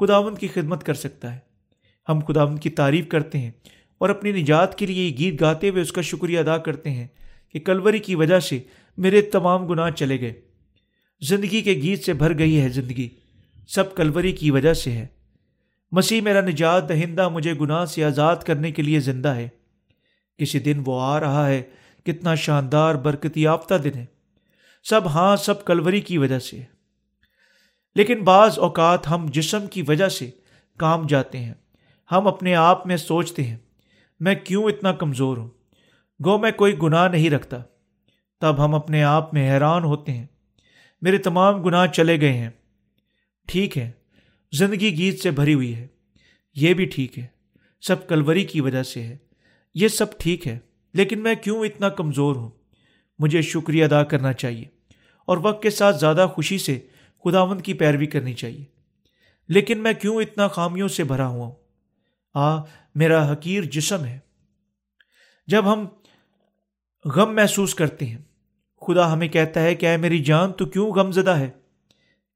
خداون 0.00 0.34
کی 0.34 0.48
خدمت 0.48 0.84
کر 0.84 0.94
سکتا 0.94 1.34
ہے۔ 1.34 1.38
ہم 2.08 2.20
خداون 2.28 2.56
کی 2.56 2.70
تعریف 2.70 3.08
کرتے 3.08 3.38
ہیں 3.38 3.50
اور 3.98 4.08
اپنی 4.08 4.32
نجات 4.32 4.78
کے 4.78 4.86
لیے 4.86 5.04
یہ 5.04 5.16
گیت 5.18 5.40
گاتے 5.40 5.68
ہوئے 5.68 5.82
اس 5.82 5.92
کا 5.92 6.00
شکریہ 6.00 6.38
ادا 6.38 6.58
کرتے 6.58 6.90
ہیں 6.90 7.06
کہ 7.52 7.60
کلوری 7.60 7.98
کی 7.98 8.14
وجہ 8.14 8.40
سے 8.40 8.60
میرے 8.96 9.22
تمام 9.22 9.66
گناہ 9.66 9.90
چلے 9.90 10.20
گئے۔ 10.20 10.32
زندگی 11.20 11.62
کے 11.62 11.72
گیت 11.72 12.04
سے 12.04 12.12
بھر 12.12 12.38
گئی 12.38 12.60
ہے 12.60 12.68
زندگی۔ 12.68 13.08
سب 13.68 13.94
کلوری 13.94 14.32
کی 14.32 14.50
وجہ 14.50 14.74
سے 14.74 14.92
ہے۔ 14.92 15.06
مسیح 15.92 16.22
میرا 16.22 16.40
نجات 16.40 16.88
دہندہ، 16.88 17.28
مجھے 17.28 17.54
گناہ 17.60 17.84
سے 17.84 18.04
آزاد 18.04 18.36
کرنے 18.36 18.72
کے 18.72 18.82
لیے 18.82 19.00
زندہ 19.00 19.28
ہے۔ 19.28 19.48
کسی 20.38 20.58
دن 20.58 20.82
وہ 20.86 21.00
آ 21.02 21.20
رہا 21.20 21.48
ہے۔ 21.48 21.62
کتنا 22.12 22.34
شاندار 22.34 22.94
برکتی 22.94 23.42
یافتہ 23.42 23.74
دن 23.74 23.94
ہے۔ 23.94 24.06
سب 24.84 25.06
ہاں 25.06 25.36
سب 25.36 25.64
کلوری 25.64 26.00
کی 26.00 26.18
وجہ 26.18 26.38
سے۔ 26.38 26.62
لیکن 27.94 28.24
بعض 28.24 28.58
اوقات 28.58 29.10
ہم 29.10 29.26
جسم 29.28 29.66
کی 29.66 29.82
وجہ 29.82 30.08
سے 30.08 30.30
کام 30.78 31.06
جاتے 31.06 31.38
ہیں۔ 31.38 31.54
ہم 32.12 32.26
اپنے 32.26 32.54
آپ 32.54 32.86
میں 32.86 32.96
سوچتے 32.96 33.42
ہیں، 33.44 33.56
میں 34.20 34.34
کیوں 34.34 34.64
اتنا 34.64 34.92
کمزور 34.92 35.36
ہوں؟ 35.36 35.48
گو، 36.24 36.38
میں 36.38 36.50
کوئی 36.50 36.78
گناہ 36.82 37.08
نہیں 37.08 37.30
رکھتا۔ 37.30 37.56
تب 38.40 38.64
ہم 38.64 38.74
اپنے 38.74 39.02
آپ 39.02 39.34
میں 39.34 39.54
حیران 39.54 39.84
ہوتے 39.84 40.12
ہیں۔ 40.12 40.26
میرے 41.02 41.18
تمام 41.18 41.62
گناہ 41.62 41.86
چلے 41.86 42.20
گئے 42.20 42.32
ہیں۔ 42.32 42.50
ٹھیک 43.48 43.78
ہے، 43.78 43.90
زندگی 44.52 44.98
گیت 44.98 45.20
سے 45.20 45.30
بھری 45.30 45.54
ہوئی 45.54 45.74
ہے۔ 45.74 45.86
یہ 46.54 46.74
بھی 46.74 46.84
ٹھیک 46.84 47.18
ہے۔ 47.18 47.26
سب 47.80 48.08
کلوری 48.08 48.44
کی 48.44 48.60
وجہ 48.60 48.82
سے 48.82 49.02
ہے۔ 49.02 49.16
یہ 49.74 49.88
سب 49.88 50.18
ٹھیک 50.18 50.46
ہے۔ 50.48 50.58
لیکن 50.94 51.22
میں 51.22 51.34
کیوں 51.34 51.64
اتنا 51.64 51.88
کمزور 51.88 52.36
ہوں؟ 52.36 52.50
مجھے 53.18 53.42
شکریہ 53.42 53.84
ادا 53.84 54.02
کرنا 54.02 54.32
چاہیے 54.32 54.64
اور 55.26 55.38
وقت 55.42 55.62
کے 55.62 55.70
ساتھ 55.70 55.96
زیادہ 55.96 56.26
خوشی 56.32 56.58
سے 56.58 56.80
خداوند 57.24 57.60
کی 57.60 57.74
پیروی 57.74 58.06
کرنی 58.06 58.34
چاہیے۔ 58.34 58.64
لیکن 59.48 59.78
میں 59.78 59.92
کیوں 59.92 60.22
اتنا 60.22 60.48
خامیوں 60.48 60.88
سے 60.88 61.04
بھرا 61.04 61.26
ہوا 61.26 61.46
ہوں؟ 61.46 61.54
آ، 62.34 62.60
میرا 62.94 63.32
حقیر 63.32 63.62
جسم 63.62 64.04
ہے۔ 64.04 64.18
جب 65.46 65.72
ہم 65.72 65.86
غم 67.04 67.34
محسوس 67.34 67.74
کرتے 67.74 68.06
ہیں، 68.06 68.18
خدا 68.80 69.12
ہمیں 69.12 69.28
کہتا 69.28 69.62
ہے 69.62 69.74
کہ 69.74 69.86
اے 69.86 69.96
میری 69.96 70.18
جان، 70.18 70.52
تو 70.52 70.66
کیوں 70.66 70.92
غم 70.92 71.12
زدہ 71.12 71.30
ہے؟ 71.30 71.50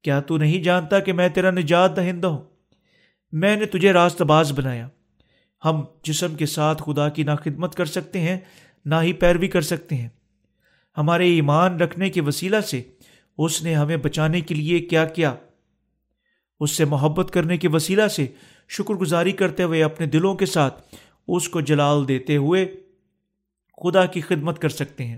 کیا 0.03 0.19
تو 0.19 0.37
نہیں 0.37 0.63
جانتا 0.63 0.99
کہ 0.99 1.13
میں 1.13 1.29
تیرا 1.29 1.51
نجات 1.51 1.95
دہندہ 1.95 2.27
ہوں؟ 2.27 2.43
میں 3.31 3.55
نے 3.55 3.65
تجھے 3.65 3.93
راست 3.93 4.21
باز 4.21 4.51
بنایا۔ 4.51 4.89
ہم 5.65 5.83
جسم 6.03 6.35
کے 6.35 6.45
ساتھ 6.45 6.83
خدا 6.85 7.09
کی 7.09 7.23
نہ 7.23 7.31
خدمت 7.43 7.75
کر 7.75 7.85
سکتے 7.85 8.19
ہیں، 8.19 8.37
نہ 8.85 8.95
ہی 9.01 9.13
پیروی 9.13 9.47
کر 9.47 9.61
سکتے 9.61 9.95
ہیں۔ 9.95 10.09
ہمارے 10.97 11.27
ایمان 11.27 11.79
رکھنے 11.79 12.09
کے 12.09 12.21
وسیلہ 12.21 12.61
سے 12.61 12.81
اس 13.37 13.63
نے 13.63 13.75
ہمیں 13.75 13.97
بچانے 13.97 14.41
کے 14.41 14.55
لیے 14.55 14.79
کیا 14.79 15.05
کیا۔ 15.05 15.35
اس 16.59 16.71
سے 16.71 16.85
محبت 16.85 17.31
کرنے 17.31 17.57
کے 17.57 17.67
وسیلہ 17.67 18.07
سے 18.07 18.27
شکر 18.69 18.93
گزاری 18.93 19.31
کرتے 19.31 19.63
ہوئے 19.63 19.83
اپنے 19.83 20.05
دلوں 20.05 20.35
کے 20.35 20.45
ساتھ 20.45 20.95
اس 21.27 21.49
کو 21.49 21.61
جلال 21.61 22.07
دیتے 22.07 22.37
ہوئے 22.37 22.65
خدا 23.83 24.05
کی 24.05 24.21
خدمت 24.21 24.59
کر 24.59 24.69
سکتے 24.69 25.05
ہیں۔ 25.05 25.17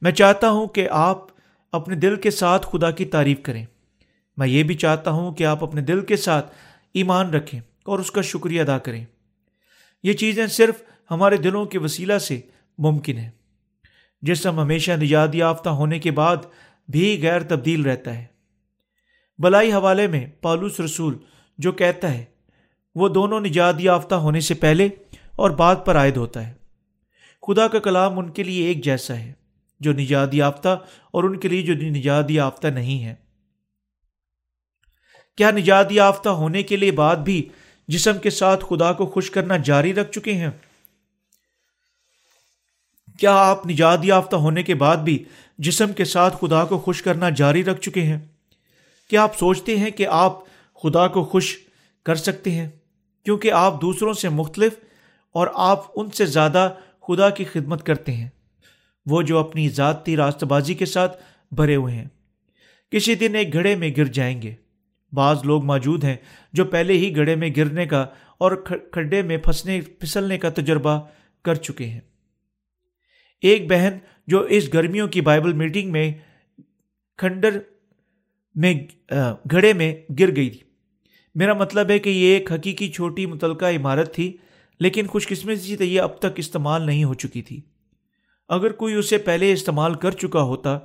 میں 0.00 0.12
چاہتا 0.12 0.50
ہوں 0.50 0.66
کہ 0.66 0.88
آپ 0.90 1.26
اپنے 1.72 1.94
دل 1.94 2.16
کے 2.16 2.30
ساتھ 2.30 2.66
خدا 2.72 2.90
کی 2.90 3.04
تعریف 3.04 3.38
کریں۔ 3.42 3.66
میں 4.36 4.48
یہ 4.48 4.62
بھی 4.62 4.74
چاہتا 4.74 5.10
ہوں 5.10 5.34
کہ 5.34 5.44
آپ 5.44 5.64
اپنے 5.64 5.80
دل 5.80 6.00
کے 6.00 6.16
ساتھ 6.16 6.54
ایمان 6.94 7.30
رکھیں 7.30 7.60
اور 7.82 7.98
اس 7.98 8.10
کا 8.10 8.20
شکریہ 8.20 8.62
ادا 8.62 8.78
کریں۔ 8.78 9.04
یہ 10.02 10.12
چیزیں 10.12 10.46
صرف 10.46 10.82
ہمارے 11.10 11.36
دلوں 11.36 11.66
کے 11.66 11.78
وسیلہ 11.78 12.18
سے 12.18 12.40
ممکن 12.78 13.18
ہیں۔ 13.18 13.30
جسم 14.22 14.60
ہمیشہ 14.60 14.92
نجات 14.92 15.34
یافتہ 15.34 15.68
ہونے 15.68 15.98
کے 15.98 16.10
بعد 16.10 16.36
بھی 16.88 17.20
غیر 17.22 17.42
تبدیل 17.42 17.82
رہتا 17.82 18.18
ہے۔ 18.18 18.26
بلائی 19.38 19.72
حوالے 19.72 20.06
میں 20.06 20.26
پالوس 20.40 20.80
رسول 20.80 21.18
جو 21.58 21.72
کہتا 21.72 22.14
ہے، 22.14 22.24
وہ 22.94 23.08
دونوں 23.08 23.40
نجات 23.40 23.74
یافتہ 23.78 24.14
ہونے 24.14 24.40
سے 24.40 24.54
پہلے 24.54 24.88
اور 25.36 25.50
بعد 25.50 25.76
پر 25.84 25.96
عائد 25.96 26.16
ہوتا 26.16 26.46
ہے۔ 26.46 26.52
خدا 27.46 27.68
کا 27.68 27.78
کلام 27.78 28.18
ان 28.18 28.30
کے 28.30 28.42
لیے 28.42 28.66
ایک 28.66 28.84
جیسا 28.84 29.16
ہے، 29.16 29.32
جو 29.80 29.92
نجات 29.92 30.34
یافتہ 30.34 30.84
اور 31.10 31.24
ان 31.24 31.38
کے 31.38 31.48
لیے 31.48 31.62
جو 31.62 31.74
نجات 31.74 32.30
یافتہ 32.30 32.66
نہیں 32.66 33.04
ہے۔ 33.04 33.14
کیا 35.36 35.50
نجات 35.50 35.92
یافتہ 35.92 36.28
ہونے 36.28 36.62
کے 36.62 36.76
لیے 36.76 36.92
بعد 36.92 37.16
بھی 37.16 37.48
جسم 37.88 38.18
کے 38.18 38.30
ساتھ 38.30 38.64
خدا 38.68 38.92
کو 38.92 39.06
خوش 39.06 39.30
کرنا 39.30 39.56
جاری 39.56 39.94
رکھ 39.94 40.12
چکے 40.12 40.32
ہیں۔ 40.32 40.50
کیا 43.18 43.34
آپ 43.34 43.66
نجات 43.66 43.98
یافتہ 44.02 44.36
ہونے 44.36 44.62
کے 44.62 44.74
بعد 44.74 44.96
بھی 44.96 45.24
جسم 45.58 45.92
کے 45.92 46.04
ساتھ 46.04 46.36
خدا 46.40 46.64
کو 46.64 46.78
خوش 46.78 47.02
کرنا 47.02 47.30
جاری 47.30 47.64
رکھ 47.64 47.80
چکے 47.80 48.02
ہیں؟ 48.02 48.18
کیا 49.10 49.22
آپ 49.22 49.38
سوچتے 49.38 49.78
ہیں 49.78 49.90
کہ 49.90 50.06
آپ 50.06 50.38
خدا 50.82 51.08
کو 51.08 51.24
خوش 51.24 51.58
کر 52.04 52.14
سکتے 52.14 52.50
ہیں؟ 52.50 52.68
کیونکہ 53.24 53.52
آپ 53.52 53.80
دوسروں 53.80 54.12
سے 54.12 54.28
مختلف 54.28 54.72
اور 55.32 55.46
آپ 55.54 55.84
ان 55.96 56.10
سے 56.10 56.26
زیادہ 56.26 56.74
خدا 57.08 57.30
کی 57.30 57.44
خدمت 57.44 57.86
کرتے 57.86 58.12
ہیں۔ 58.12 58.28
وہ 59.06 59.22
جو 59.22 59.38
اپنی 59.38 59.68
ذاتی 59.68 60.16
راست 60.16 60.44
بازی 60.44 60.74
کے 60.74 60.86
ساتھ 60.86 61.22
بھرے 61.54 61.76
ہوئے 61.76 61.94
ہیں۔ 61.94 62.08
کسی 62.90 63.14
دن 63.14 63.34
ایک 63.34 63.52
گھڑے 63.52 63.74
میں 63.74 63.90
گر 63.96 64.04
جائیں 64.04 64.42
گے۔ 64.42 64.54
بعض 65.12 65.40
لوگ 65.44 65.64
موجود 65.64 66.04
ہیں 66.04 66.16
جو 66.52 66.64
پہلے 66.64 66.92
ہی 66.92 67.16
گڑھے 67.16 67.34
میں 67.34 67.50
گرنے 67.56 67.86
کا 67.86 68.06
اور 68.38 68.52
کھڈے 68.92 69.22
میں 69.22 69.36
پھنسنے، 69.36 69.80
پھسلنے 69.80 70.38
کا 70.38 70.48
تجربہ 70.48 71.00
کر 71.44 71.54
چکے 71.54 71.86
ہیں۔ 71.86 72.00
ایک 73.40 73.70
بہن 73.70 73.98
جو 74.26 74.40
اس 74.40 74.74
گرمیوں 74.74 75.08
کی 75.08 75.20
بائبل 75.20 75.52
میٹنگ 75.52 75.92
میں 75.92 76.12
کھنڈر 77.16 77.58
میں 78.54 78.74
گھڑے 79.50 79.72
میں 79.72 79.94
گر 80.18 80.36
گئی 80.36 80.50
تھی۔ 80.50 80.60
میرا 81.34 81.54
مطلب 81.54 81.90
ہے 81.90 81.98
کہ 81.98 82.10
یہ 82.10 82.34
ایک 82.34 82.52
حقیقی 82.52 82.88
چھوٹی 82.88 83.26
متعلقہ 83.26 83.64
عمارت 83.64 84.14
تھی، 84.14 84.36
لیکن 84.80 85.06
خوش 85.06 85.28
قسمتی 85.28 85.76
سے 85.76 85.86
یہ 85.86 86.00
اب 86.00 86.18
تک 86.18 86.32
استعمال 86.36 86.86
نہیں 86.86 87.04
ہو 87.04 87.14
چکی 87.14 87.42
تھی۔ 87.42 87.60
اگر 88.48 88.72
کوئی 88.72 88.94
اسے 88.94 89.18
پہلے 89.18 89.52
استعمال 89.52 89.94
کر 89.94 90.10
چکا 90.10 90.42
ہوتا، 90.42 90.78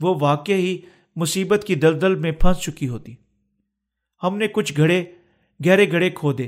وہ 0.00 0.14
واقع 0.20 0.52
ہی 0.52 0.78
مصیبت 1.16 1.64
کی 1.66 1.74
دلدل 1.74 2.14
میں 2.14 2.32
پھنس 2.32 2.58
چکی 2.58 2.88
ہوتی۔ 2.88 3.14
ہم 4.22 4.36
نے 4.36 4.48
کچھ 4.48 4.72
گھڑے، 4.76 5.04
گہرے 5.66 5.90
گھڑے 5.90 6.10
کھودے 6.10 6.44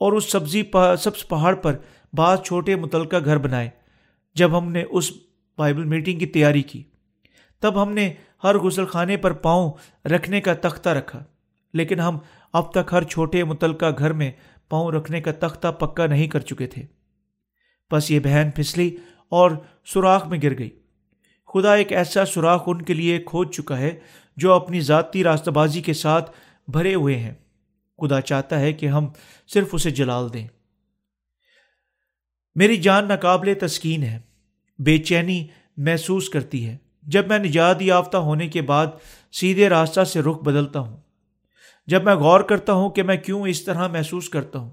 اور 0.00 0.12
اس 0.12 0.32
سبزی 0.32 0.62
سبز 0.98 1.28
پہاڑ 1.28 1.54
پر 1.54 1.76
بعض 2.12 2.40
چھوٹے 2.40 2.76
متعلقہ 2.76 3.16
گھر 3.24 3.38
بنائے۔ 3.38 3.70
جب 4.34 4.58
ہم 4.58 4.72
نے 4.72 4.84
اس 4.90 5.12
بائبل 5.58 5.84
میٹنگ 5.84 6.18
کی 6.18 6.26
تیاری 6.26 6.62
کی، 6.62 6.82
تب 7.60 7.82
ہم 7.82 7.92
نے 7.92 8.12
ہر 8.44 8.58
غسل 8.58 8.84
خانے 8.84 9.16
پر 9.16 9.32
پاؤں 9.32 9.72
رکھنے 10.08 10.40
کا 10.40 10.54
تختہ 10.54 10.88
رکھا۔ 10.88 11.24
لیکن 11.74 12.00
ہم 12.00 12.18
اب 12.52 12.70
تک 12.70 12.92
ہر 12.92 13.02
چھوٹے 13.02 13.44
متعلقہ 13.44 13.86
گھر 13.98 14.12
میں 14.12 14.32
پاؤں 14.68 14.92
رکھنے 14.92 15.20
کا 15.20 15.32
تختہ 15.32 15.68
پکا 15.68 16.06
نہیں 16.06 16.28
کر 16.28 16.40
چکے 16.40 16.66
تھے۔ 16.66 16.82
بس 17.92 18.10
یہ 18.10 18.20
بہن 18.20 18.50
پھسلی 18.50 18.96
اور 19.28 19.50
سوراخ 19.84 20.26
میں 20.26 20.38
گر 20.42 20.58
گئی۔ 20.58 20.70
خدا 21.54 21.74
ایک 21.74 21.92
ایسا 21.92 22.24
سوراخ 22.24 22.62
ان 22.66 22.82
کے 22.82 22.94
لیے 22.94 23.18
کھود 23.26 23.50
چکا 23.50 23.78
ہے 23.78 24.00
جو 24.36 24.52
اپنی 24.52 24.80
ذاتی 24.80 25.24
راستہ 25.24 25.50
بازی 25.50 25.82
کے 25.82 25.92
ساتھ 25.92 26.30
بھرے 26.68 26.94
ہوئے 26.94 27.18
ہیں۔ 27.18 27.34
خدا 27.98 28.20
چاہتا 28.20 28.60
ہے 28.60 28.72
کہ 28.72 28.86
ہم 28.86 29.08
صرف 29.46 29.68
اسے 29.72 29.90
جلال 29.90 30.32
دیں۔ 30.32 30.48
میری 32.54 32.76
جان 32.76 33.08
ناقابل 33.08 33.54
تسکین 33.60 34.02
ہے، 34.02 34.20
بے 34.78 34.98
چینی 34.98 35.46
محسوس 35.76 36.28
کرتی 36.28 36.66
ہے۔ 36.66 36.76
جب 37.02 37.28
میں 37.28 37.38
نجات 37.38 37.82
یافتہ 37.82 38.16
ہونے 38.16 38.48
کے 38.48 38.62
بعد 38.62 38.86
سیدھے 39.32 39.68
راستہ 39.68 40.04
سے 40.04 40.20
رخ 40.20 40.42
بدلتا 40.42 40.80
ہوں، 40.80 40.96
جب 41.86 42.04
میں 42.04 42.14
غور 42.14 42.40
کرتا 42.40 42.72
ہوں 42.72 42.90
کہ 42.90 43.02
میں 43.02 43.16
کیوں 43.16 43.46
اس 43.46 43.64
طرح 43.64 43.88
محسوس 43.88 44.28
کرتا 44.28 44.58
ہوں، 44.58 44.70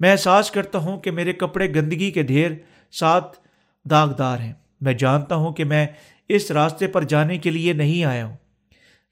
میں 0.00 0.12
احساس 0.12 0.50
کرتا 0.50 0.78
ہوں 0.78 1.00
کہ 1.00 1.10
میرے 1.10 1.32
کپڑے 1.32 1.74
گندگی 1.74 2.10
کے 2.10 2.22
ڈھیر 2.22 2.50
ساتھ 2.92 3.38
داغدار 3.90 4.40
ہیں۔ 4.40 4.52
میں 4.80 4.92
جانتا 4.92 5.34
ہوں 5.34 5.52
کہ 5.52 5.64
میں 5.64 5.86
اس 6.28 6.50
راستے 6.50 6.86
پر 6.86 7.04
جانے 7.04 7.38
کے 7.38 7.50
لیے 7.50 7.72
نہیں 7.72 8.04
آیا 8.04 8.26
ہوں۔ 8.26 8.36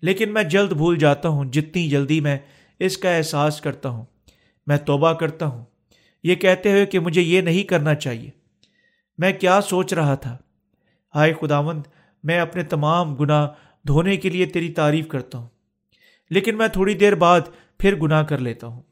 لیکن 0.02 0.34
میں 0.34 0.42
جلد 0.42 0.72
بھول 0.72 0.98
جاتا 0.98 1.28
ہوں، 1.28 1.44
جتنی 1.44 1.88
جلدی 1.88 2.20
میں 2.20 2.38
اس 2.78 2.98
کا 2.98 3.16
احساس 3.16 3.60
کرتا 3.60 3.88
ہوں۔ 3.88 4.04
میں 4.66 4.76
توبہ 4.76 5.12
کرتا 5.12 5.46
ہوں۔ 5.46 5.64
یہ 6.22 6.34
کہتے 6.34 6.70
ہوئے 6.70 6.86
کہ 6.86 6.98
مجھے 6.98 7.22
یہ 7.22 7.40
نہیں 7.40 7.62
کرنا 7.62 7.94
چاہیے۔ 7.94 8.30
میں 9.18 9.32
کیا 9.32 9.60
سوچ 9.60 9.92
رہا 9.92 10.14
تھا؟ 10.14 10.36
ہائے 11.14 11.34
خداوند، 11.40 11.82
میں 12.22 12.40
اپنے 12.40 12.62
تمام 12.62 13.14
گناہ 13.14 13.48
دھونے 13.86 14.16
کے 14.16 14.28
لیے 14.28 14.46
تیری 14.46 14.72
تعریف 14.72 15.08
کرتا 15.08 15.38
ہوں۔ 15.38 15.48
لیکن 16.30 16.58
میں 16.58 16.68
تھوڑی 16.68 16.94
دیر 16.94 17.14
بعد 17.14 17.40
پھر 17.78 17.96
گناہ 17.96 18.22
کر 18.22 18.38
لیتا 18.38 18.66
ہوں۔ 18.66 18.82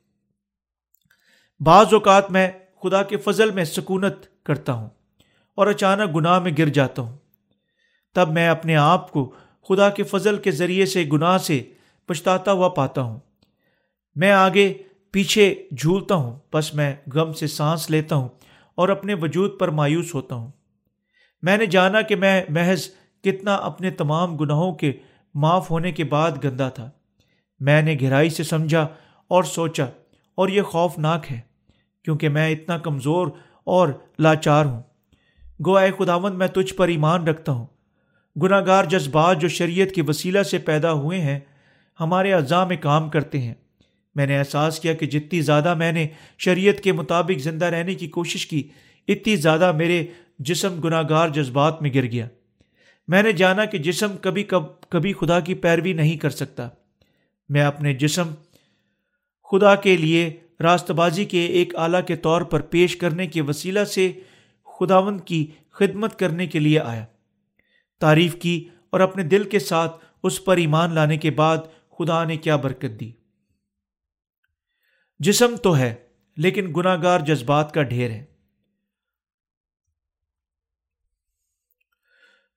بعض 1.60 1.86
اوقات 1.92 2.30
میں 2.30 2.50
خدا 2.82 3.02
کے 3.02 3.16
فضل 3.16 3.50
میں 3.50 3.64
سکونت 3.64 4.44
کرتا 4.44 4.72
ہوں 4.72 4.88
اور 5.54 5.66
اچانک 5.66 6.16
گناہ 6.16 6.38
میں 6.38 6.52
گر 6.58 6.66
جاتا 6.66 7.02
ہوں۔ 7.02 7.16
تب 8.14 8.32
میں 8.32 8.48
اپنے 8.48 8.76
آپ 8.76 9.12
کو 9.12 9.34
خدا 9.68 9.88
کے 9.90 10.02
فضل 10.02 10.36
کے 10.36 10.50
ذریعے 10.50 10.86
سے، 10.86 11.04
گناہ 11.12 11.38
سے 11.38 11.62
پچھتاتا 12.06 12.52
ہوا 12.52 12.68
پاتا 12.68 13.02
ہوں۔ 13.02 13.18
میں 14.16 14.32
آگے 14.32 14.72
پیچھے 15.10 15.54
جھولتا 15.76 16.14
ہوں، 16.14 16.38
بس 16.52 16.74
میں 16.74 16.94
غم 17.14 17.32
سے 17.32 17.46
سانس 17.46 17.90
لیتا 17.90 18.16
ہوں 18.16 18.28
اور 18.74 18.88
اپنے 18.88 19.14
وجود 19.14 19.58
پر 19.58 19.68
مایوس 19.68 20.14
ہوتا 20.14 20.34
ہوں۔ 20.34 20.50
میں 21.42 21.58
نے 21.58 21.66
جانا 21.66 22.00
کہ 22.00 22.16
میں 22.16 22.44
محض 22.48 22.88
کتنا 23.24 23.54
اپنے 23.54 23.90
تمام 23.90 24.36
گناہوں 24.36 24.74
کے 24.74 24.92
معاف 25.34 25.70
ہونے 25.70 25.92
کے 25.92 26.04
بعد 26.04 26.44
گندا 26.44 26.68
تھا۔ 26.68 26.90
میں 27.60 27.82
نے 27.82 27.96
گہرائی 28.02 28.30
سے 28.30 28.42
سمجھا 28.42 28.86
اور 29.28 29.44
سوچا، 29.44 29.84
اور 30.34 30.48
یہ 30.48 30.62
خوفناک 30.62 31.32
ہے، 31.32 31.40
کیونکہ 32.04 32.28
میں 32.28 32.50
اتنا 32.50 32.78
کمزور 32.78 33.26
اور 33.64 33.88
لاچار 34.18 34.64
ہوں۔ 34.64 34.82
گوائے 35.66 35.90
خداوند، 35.98 36.34
میں 36.34 36.46
تجھ 36.46 36.74
پر 36.74 36.88
ایمان 36.88 37.26
رکھتا 37.28 37.52
ہوں۔ 37.52 37.66
گناہ 38.42 38.60
گار 38.66 38.84
جذبات 38.84 39.40
جو 39.40 39.48
شریعت 39.48 39.88
کے 39.88 40.02
وسیلہ 40.02 40.42
سے 40.42 40.58
پیدا 40.58 40.92
ہوئے 40.92 41.20
ہیں، 41.20 41.38
ہمارے 42.00 42.32
اعضاء 42.32 42.64
میں 42.64 42.76
کام 42.76 43.10
کرتے 43.10 43.40
ہیں۔ 43.40 43.54
میں 44.14 44.26
نے 44.26 44.38
احساس 44.38 44.80
کیا 44.80 44.94
کہ 44.94 45.06
جتنی 45.06 45.40
زیادہ 45.40 45.74
میں 45.74 45.92
نے 45.92 46.08
شریعت 46.38 46.80
کے 46.80 46.92
مطابق 46.92 47.38
زندہ 47.38 47.64
رہنے 47.64 47.94
کی 47.94 48.08
کوشش 48.08 48.46
کی، 48.46 48.68
اتنی 49.08 49.36
زیادہ 49.36 49.72
میرے 49.72 50.06
جسم 50.38 50.80
گناہ 50.80 51.02
گار 51.08 51.28
جذبات 51.28 51.82
میں 51.82 51.90
گر 51.94 52.02
گیا۔ 52.02 52.28
میں 53.08 53.22
نے 53.22 53.32
جانا 53.32 53.64
کہ 53.64 53.78
جسم 53.78 54.16
کبھی 54.20 54.42
کب، 54.42 54.62
کبھی 54.88 55.12
خدا 55.12 55.40
کی 55.40 55.54
پیروی 55.54 55.92
نہیں 55.92 56.16
کر 56.16 56.30
سکتا۔ 56.30 56.68
میں 57.48 57.62
اپنے 57.62 57.94
جسم 57.94 58.28
خدا 59.50 59.74
کے 59.74 59.96
لیے 59.96 60.36
راست 60.60 60.90
بازی 60.90 61.24
کے 61.24 61.46
ایک 61.46 61.76
اعلیٰ 61.76 62.04
کے 62.06 62.16
طور 62.16 62.42
پر 62.42 62.60
پیش 62.60 62.96
کرنے 62.96 63.26
کے 63.26 63.40
وسیلہ 63.40 63.84
سے 63.84 64.12
خداوند 64.64 65.20
کی 65.20 65.46
خدمت 65.70 66.18
کرنے 66.18 66.46
کے 66.46 66.58
لیے 66.58 66.80
آیا۔ 66.80 67.04
تعریف 68.00 68.34
کی 68.42 68.68
اور 68.90 69.00
اپنے 69.00 69.22
دل 69.22 69.48
کے 69.48 69.58
ساتھ 69.58 70.04
اس 70.22 70.44
پر 70.44 70.56
ایمان 70.56 70.94
لانے 70.94 71.16
کے 71.16 71.30
بعد 71.30 71.58
خدا 71.98 72.24
نے 72.24 72.36
کیا 72.36 72.56
برکت 72.56 73.00
دی۔ 73.00 73.12
جسم 75.18 75.56
تو 75.56 75.76
ہے، 75.76 75.94
لیکن 76.36 76.72
گناگار 76.76 77.20
جذبات 77.20 77.74
کا 77.74 77.82
ڈھیر 77.82 78.10
ہے۔ 78.10 78.24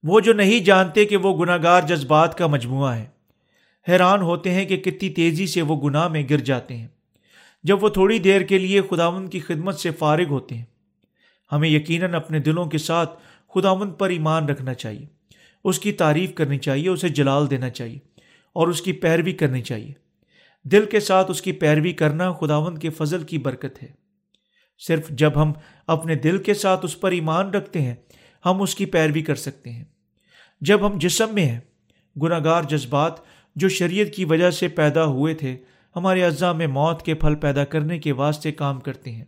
وہ 0.03 0.19
جو 0.19 0.33
نہیں 0.33 0.59
جانتے 0.59 1.05
کہ 1.05 1.17
وہ 1.17 1.45
گناگار 1.45 1.81
جذبات 1.81 2.37
کا 2.37 2.47
مجموعہ 2.47 2.95
ہے۔ 2.95 3.09
حیران 3.87 4.21
ہوتے 4.21 4.53
ہیں 4.53 4.65
کہ 4.65 4.77
کتنی 4.77 5.09
تیزی 5.09 5.47
سے 5.47 5.61
وہ 5.61 5.81
گناہ 5.81 6.07
میں 6.07 6.23
گر 6.29 6.37
جاتے 6.37 6.77
ہیں۔ 6.77 6.87
جب 7.63 7.83
وہ 7.83 7.89
تھوڑی 7.89 8.19
دیر 8.19 8.41
کے 8.41 8.57
لیے 8.57 8.81
خداون 8.81 9.29
کی 9.29 9.39
خدمت 9.39 9.75
سے 9.75 9.91
فارغ 9.91 10.25
ہوتے 10.29 10.55
ہیں۔ 10.55 10.65
ہمیں 11.51 11.69
یقیناً 11.69 12.13
اپنے 12.13 12.39
دلوں 12.39 12.65
کے 12.65 12.77
ساتھ 12.77 13.19
خداون 13.53 13.91
پر 13.91 14.09
ایمان 14.09 14.49
رکھنا 14.49 14.73
چاہیے۔ 14.73 15.20
اس 15.63 15.79
کی 15.79 15.91
تعریف 15.91 16.33
کرنی 16.33 16.57
چاہیے، 16.57 16.89
اسے 16.89 17.09
جلال 17.09 17.49
دینا 17.49 17.69
چاہیے 17.69 17.99
اور 18.53 18.67
اس 18.67 18.81
کی 18.81 18.91
پیروی 18.91 19.33
کرنی 19.33 19.61
چاہیے۔ 19.61 19.93
دل 20.63 20.85
کے 20.85 20.99
ساتھ 20.99 21.31
اس 21.31 21.41
کی 21.41 21.51
پیروی 21.51 21.93
کرنا 21.93 22.33
خداوند 22.33 22.77
کے 22.77 22.89
فضل 22.89 23.23
کی 23.23 23.37
برکت 23.37 23.83
ہے۔ 23.83 23.87
صرف 24.79 25.09
جب 25.09 25.31
ہم 25.35 25.53
اپنے 25.87 26.15
دل 26.15 26.37
کے 26.37 26.53
ساتھ 26.53 26.85
اس 26.85 26.99
پر 26.99 27.11
ایمان 27.11 27.49
رکھتے 27.49 27.81
ہیں، 27.81 27.95
ہم 28.45 28.61
اس 28.61 28.75
کی 28.75 28.85
پیروی 28.85 29.21
کر 29.21 29.35
سکتے 29.35 29.69
ہیں۔ 29.69 29.85
جب 30.61 30.87
ہم 30.87 30.97
جسم 30.97 31.27
میں 31.33 31.45
ہیں 31.45 31.59
گناہ 32.21 32.39
گار 32.43 32.63
جذبات 32.63 33.13
جو 33.55 33.69
شریعت 33.69 34.15
کی 34.15 34.25
وجہ 34.25 34.49
سے 34.49 34.67
پیدا 34.67 35.05
ہوئے 35.05 35.33
تھے، 35.33 35.57
ہمارے 35.95 36.23
اعضاء 36.23 36.51
میں 36.51 36.67
موت 36.67 37.01
کے 37.01 37.13
پھل 37.13 37.35
پیدا 37.35 37.65
کرنے 37.65 37.99
کے 37.99 38.11
واسطے 38.11 38.51
کام 38.51 38.79
کرتے 38.79 39.11
ہیں۔ 39.11 39.25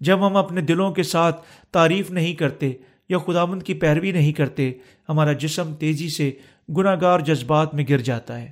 جب 0.00 0.26
ہم 0.26 0.36
اپنے 0.36 0.60
دلوں 0.60 0.92
کے 0.92 1.02
ساتھ 1.02 1.44
تعریف 1.70 2.10
نہیں 2.10 2.34
کرتے 2.34 2.72
یا 3.08 3.18
خدامند 3.18 3.62
کی 3.62 3.74
پیروی 3.74 4.12
نہیں 4.12 4.32
کرتے، 4.32 4.72
ہمارا 5.08 5.32
جسم 5.32 5.74
تیزی 5.74 6.08
سے 6.08 6.32
گناہ 6.76 6.96
گار 7.00 7.20
جذبات 7.20 7.74
میں 7.74 7.84
گر 7.88 7.98
جاتا 7.98 8.40
ہے۔ 8.40 8.50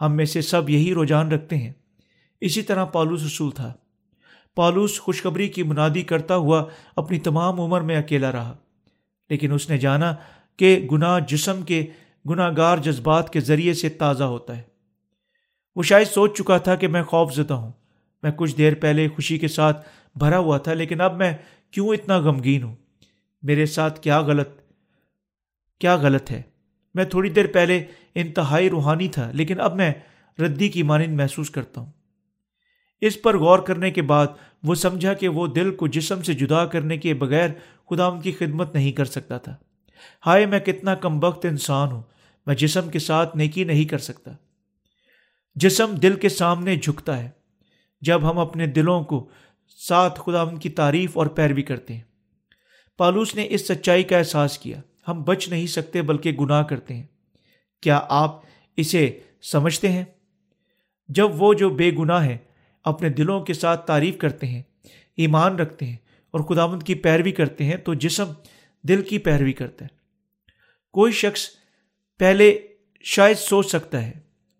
ہم 0.00 0.16
میں 0.16 0.24
سے 0.24 0.40
سب 0.40 0.70
یہی 0.70 0.94
رجحان 0.94 1.32
رکھتے 1.32 1.56
ہیں۔ 1.56 1.72
اسی 2.40 2.62
طرح 2.62 2.84
پالوس 2.84 3.22
اصول 3.22 3.50
تھا۔ 3.50 3.72
پالوس 4.56 5.00
خوشخبری 5.00 5.48
کی 5.48 5.62
منادی 5.62 6.02
کرتا 6.02 6.36
ہوا 6.36 6.64
اپنی 6.96 7.18
تمام 7.18 7.60
عمر 7.60 7.80
میں 7.80 7.96
اکیلا 7.96 8.32
رہا۔ 8.32 8.56
لیکن 9.30 9.52
اس 9.52 9.70
نے 9.70 9.78
جانا 9.78 10.14
کہ 10.56 10.88
گناہ 10.92 11.20
جسم 11.28 11.62
کے 11.62 11.86
گناہ 12.30 12.50
گار 12.56 12.78
جذبات 12.78 13.32
کے 13.32 13.40
ذریعے 13.40 13.74
سے 13.74 13.88
تازہ 13.88 14.24
ہوتا 14.24 14.56
ہے۔ 14.56 14.62
وہ 15.76 15.82
شاید 15.82 16.06
سوچ 16.06 16.38
چکا 16.38 16.58
تھا 16.58 16.74
کہ 16.74 16.88
میں 16.88 17.02
خوف 17.02 17.34
زدہ 17.34 17.54
ہوں۔ 17.54 17.72
میں 18.22 18.30
کچھ 18.36 18.56
دیر 18.56 18.74
پہلے 18.74 19.08
خوشی 19.08 19.38
کے 19.38 19.48
ساتھ 19.48 19.88
بھرا 20.18 20.38
ہوا 20.38 20.58
تھا، 20.58 20.72
لیکن 20.72 21.00
اب 21.00 21.16
میں 21.16 21.32
کیوں 21.70 21.88
اتنا 21.88 22.18
غمگین 22.18 22.62
ہوں؟ 22.62 22.74
میرے 23.42 23.66
ساتھ 23.66 24.00
کیا 24.00 24.20
غلط 24.20 24.48
کیا 25.78 25.96
غلط 25.96 26.30
ہے؟ 26.30 26.42
میں 26.94 27.04
تھوڑی 27.04 27.30
دیر 27.30 27.46
پہلے 27.46 27.84
انتہائی 28.14 28.70
روحانی 28.70 29.08
تھا، 29.08 29.30
لیکن 29.30 29.60
اب 29.60 29.76
میں 29.76 29.92
ردی 30.38 30.68
کی 30.68 30.82
مانند 30.82 31.14
محسوس 31.14 31.50
کرتا 31.50 31.80
ہوں۔ 31.80 31.92
اس 33.00 33.22
پر 33.22 33.38
غور 33.38 33.58
کرنے 33.58 33.90
کے 33.90 34.02
بعد 34.02 34.26
وہ 34.62 34.74
سمجھا 34.74 35.14
کہ 35.14 35.28
وہ 35.28 35.46
دل 35.46 35.76
کو 35.76 35.86
جسم 35.86 36.22
سے 36.22 36.34
جدا 36.34 36.66
کرنے 36.66 36.98
کے 36.98 37.14
بغیر 37.14 37.48
خدا 37.90 38.06
ان 38.06 38.20
کی 38.20 38.32
خدمت 38.32 38.74
نہیں 38.74 38.92
کر 38.92 39.04
سکتا 39.04 39.38
تھا۔ 39.38 39.56
ہائے، 40.26 40.46
میں 40.46 40.58
کتنا 40.58 40.94
کم 40.94 41.24
وقت 41.24 41.44
انسان 41.44 41.92
ہوں، 41.92 42.02
میں 42.46 42.54
جسم 42.54 42.88
کے 42.88 42.98
ساتھ 42.98 43.36
نیکی 43.36 43.64
نہیں 43.64 43.84
کر 43.84 43.98
سکتا۔ 43.98 44.30
جسم 45.54 45.94
دل 45.94 46.14
کے 46.14 46.28
سامنے 46.28 46.76
جھکتا 46.76 47.18
ہے۔ 47.18 47.30
جب 48.00 48.30
ہم 48.30 48.38
اپنے 48.38 48.66
دلوں 48.66 49.04
کو 49.04 49.28
ساتھ 49.68 50.20
خدا 50.20 50.42
ان 50.42 50.56
کی 50.56 50.68
تعریف 50.68 51.18
اور 51.18 51.26
پیروی 51.26 51.62
کرتے 51.62 51.94
ہیں 51.94 52.07
پالوس 52.98 53.34
نے 53.34 53.46
اس 53.50 53.68
سچائی 53.68 54.02
کا 54.02 54.18
احساس 54.18 54.58
کیا۔ 54.58 54.80
ہم 55.08 55.22
بچ 55.22 55.48
نہیں 55.48 55.66
سکتے 55.66 56.02
بلکہ 56.02 56.32
گناہ 56.32 56.62
کرتے 56.62 56.94
ہیں۔ 56.94 57.06
کیا 57.80 58.00
آپ 58.08 58.40
اسے 58.76 59.20
سمجھتے 59.42 59.92
ہیں؟ 59.92 60.04
جب 61.08 61.42
وہ 61.42 61.54
جو 61.54 61.70
بے 61.70 61.90
گناہ 61.90 62.24
ہیں، 62.24 62.38
اپنے 62.84 63.08
دلوں 63.08 63.40
کے 63.40 63.54
ساتھ 63.54 63.86
تعریف 63.86 64.18
کرتے 64.18 64.46
ہیں، 64.46 64.62
ایمان 65.16 65.56
رکھتے 65.56 65.86
ہیں 65.86 65.96
اور 66.30 66.40
خداوند 66.40 66.82
کی 66.82 66.94
پیروی 66.94 67.32
کرتے 67.32 67.64
ہیں، 67.64 67.76
تو 67.76 67.94
جسم 67.94 68.32
دل 68.82 69.02
کی 69.02 69.18
پیروی 69.18 69.52
کرتا 69.52 69.84
ہے۔ 69.84 69.96
کوئی 70.92 71.12
شخص 71.12 71.48
پہلے 72.18 72.58
شاید 73.02 73.36
سوچ 73.36 73.66
سکتا 73.66 74.06
ہے، 74.06 74.12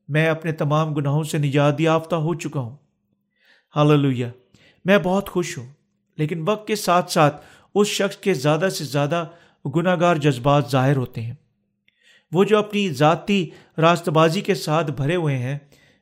میں 0.09 0.27
اپنے 0.27 0.53
تمام 0.53 0.95
گناہوں 0.95 1.25
سے 1.25 1.39
نجات 1.39 1.81
یافتہ 1.81 2.15
ہو 2.15 2.35
چکا 2.35 2.61
ہوں۔ 2.61 2.77
ہاللویہ 3.77 4.27
میں 4.85 4.99
بہت 4.99 5.29
خوش 5.29 5.59
ہوں، 5.59 5.67
لیکن 6.17 6.45
وقت 6.47 6.67
کے 6.67 6.77
ساتھ 6.77 7.11
ساتھ 7.11 7.47
اس 7.81 7.89
شخص 7.89 8.17
کے 8.17 8.35
زیادہ 8.35 8.69
سے 8.69 8.85
زیادہ 8.85 9.27
گناہ 9.77 9.97
گار 10.01 10.17
جذبات 10.17 10.71
ظاہر 10.71 10.97
ہوتے 10.97 11.23
ہیں۔ 11.23 11.35
وہ 12.33 12.45
جو 12.45 12.59
اپنی 12.59 12.91
ذاتی 12.91 13.51
راست 13.79 14.09
بازی 14.09 14.41
کے 14.41 14.55
ساتھ 14.55 14.91
بھرے 14.91 15.17
ہوئے 15.17 15.39
ہیں، 15.39 15.59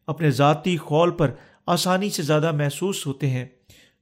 اپنے 0.06 0.30
ذاتی 0.30 0.76
خول 0.76 1.10
پر 1.10 1.30
آسانی 1.66 2.10
سے 2.10 2.22
زیادہ 2.22 2.52
محسوس 2.52 3.06
ہوتے 3.06 3.30
ہیں، 3.30 3.44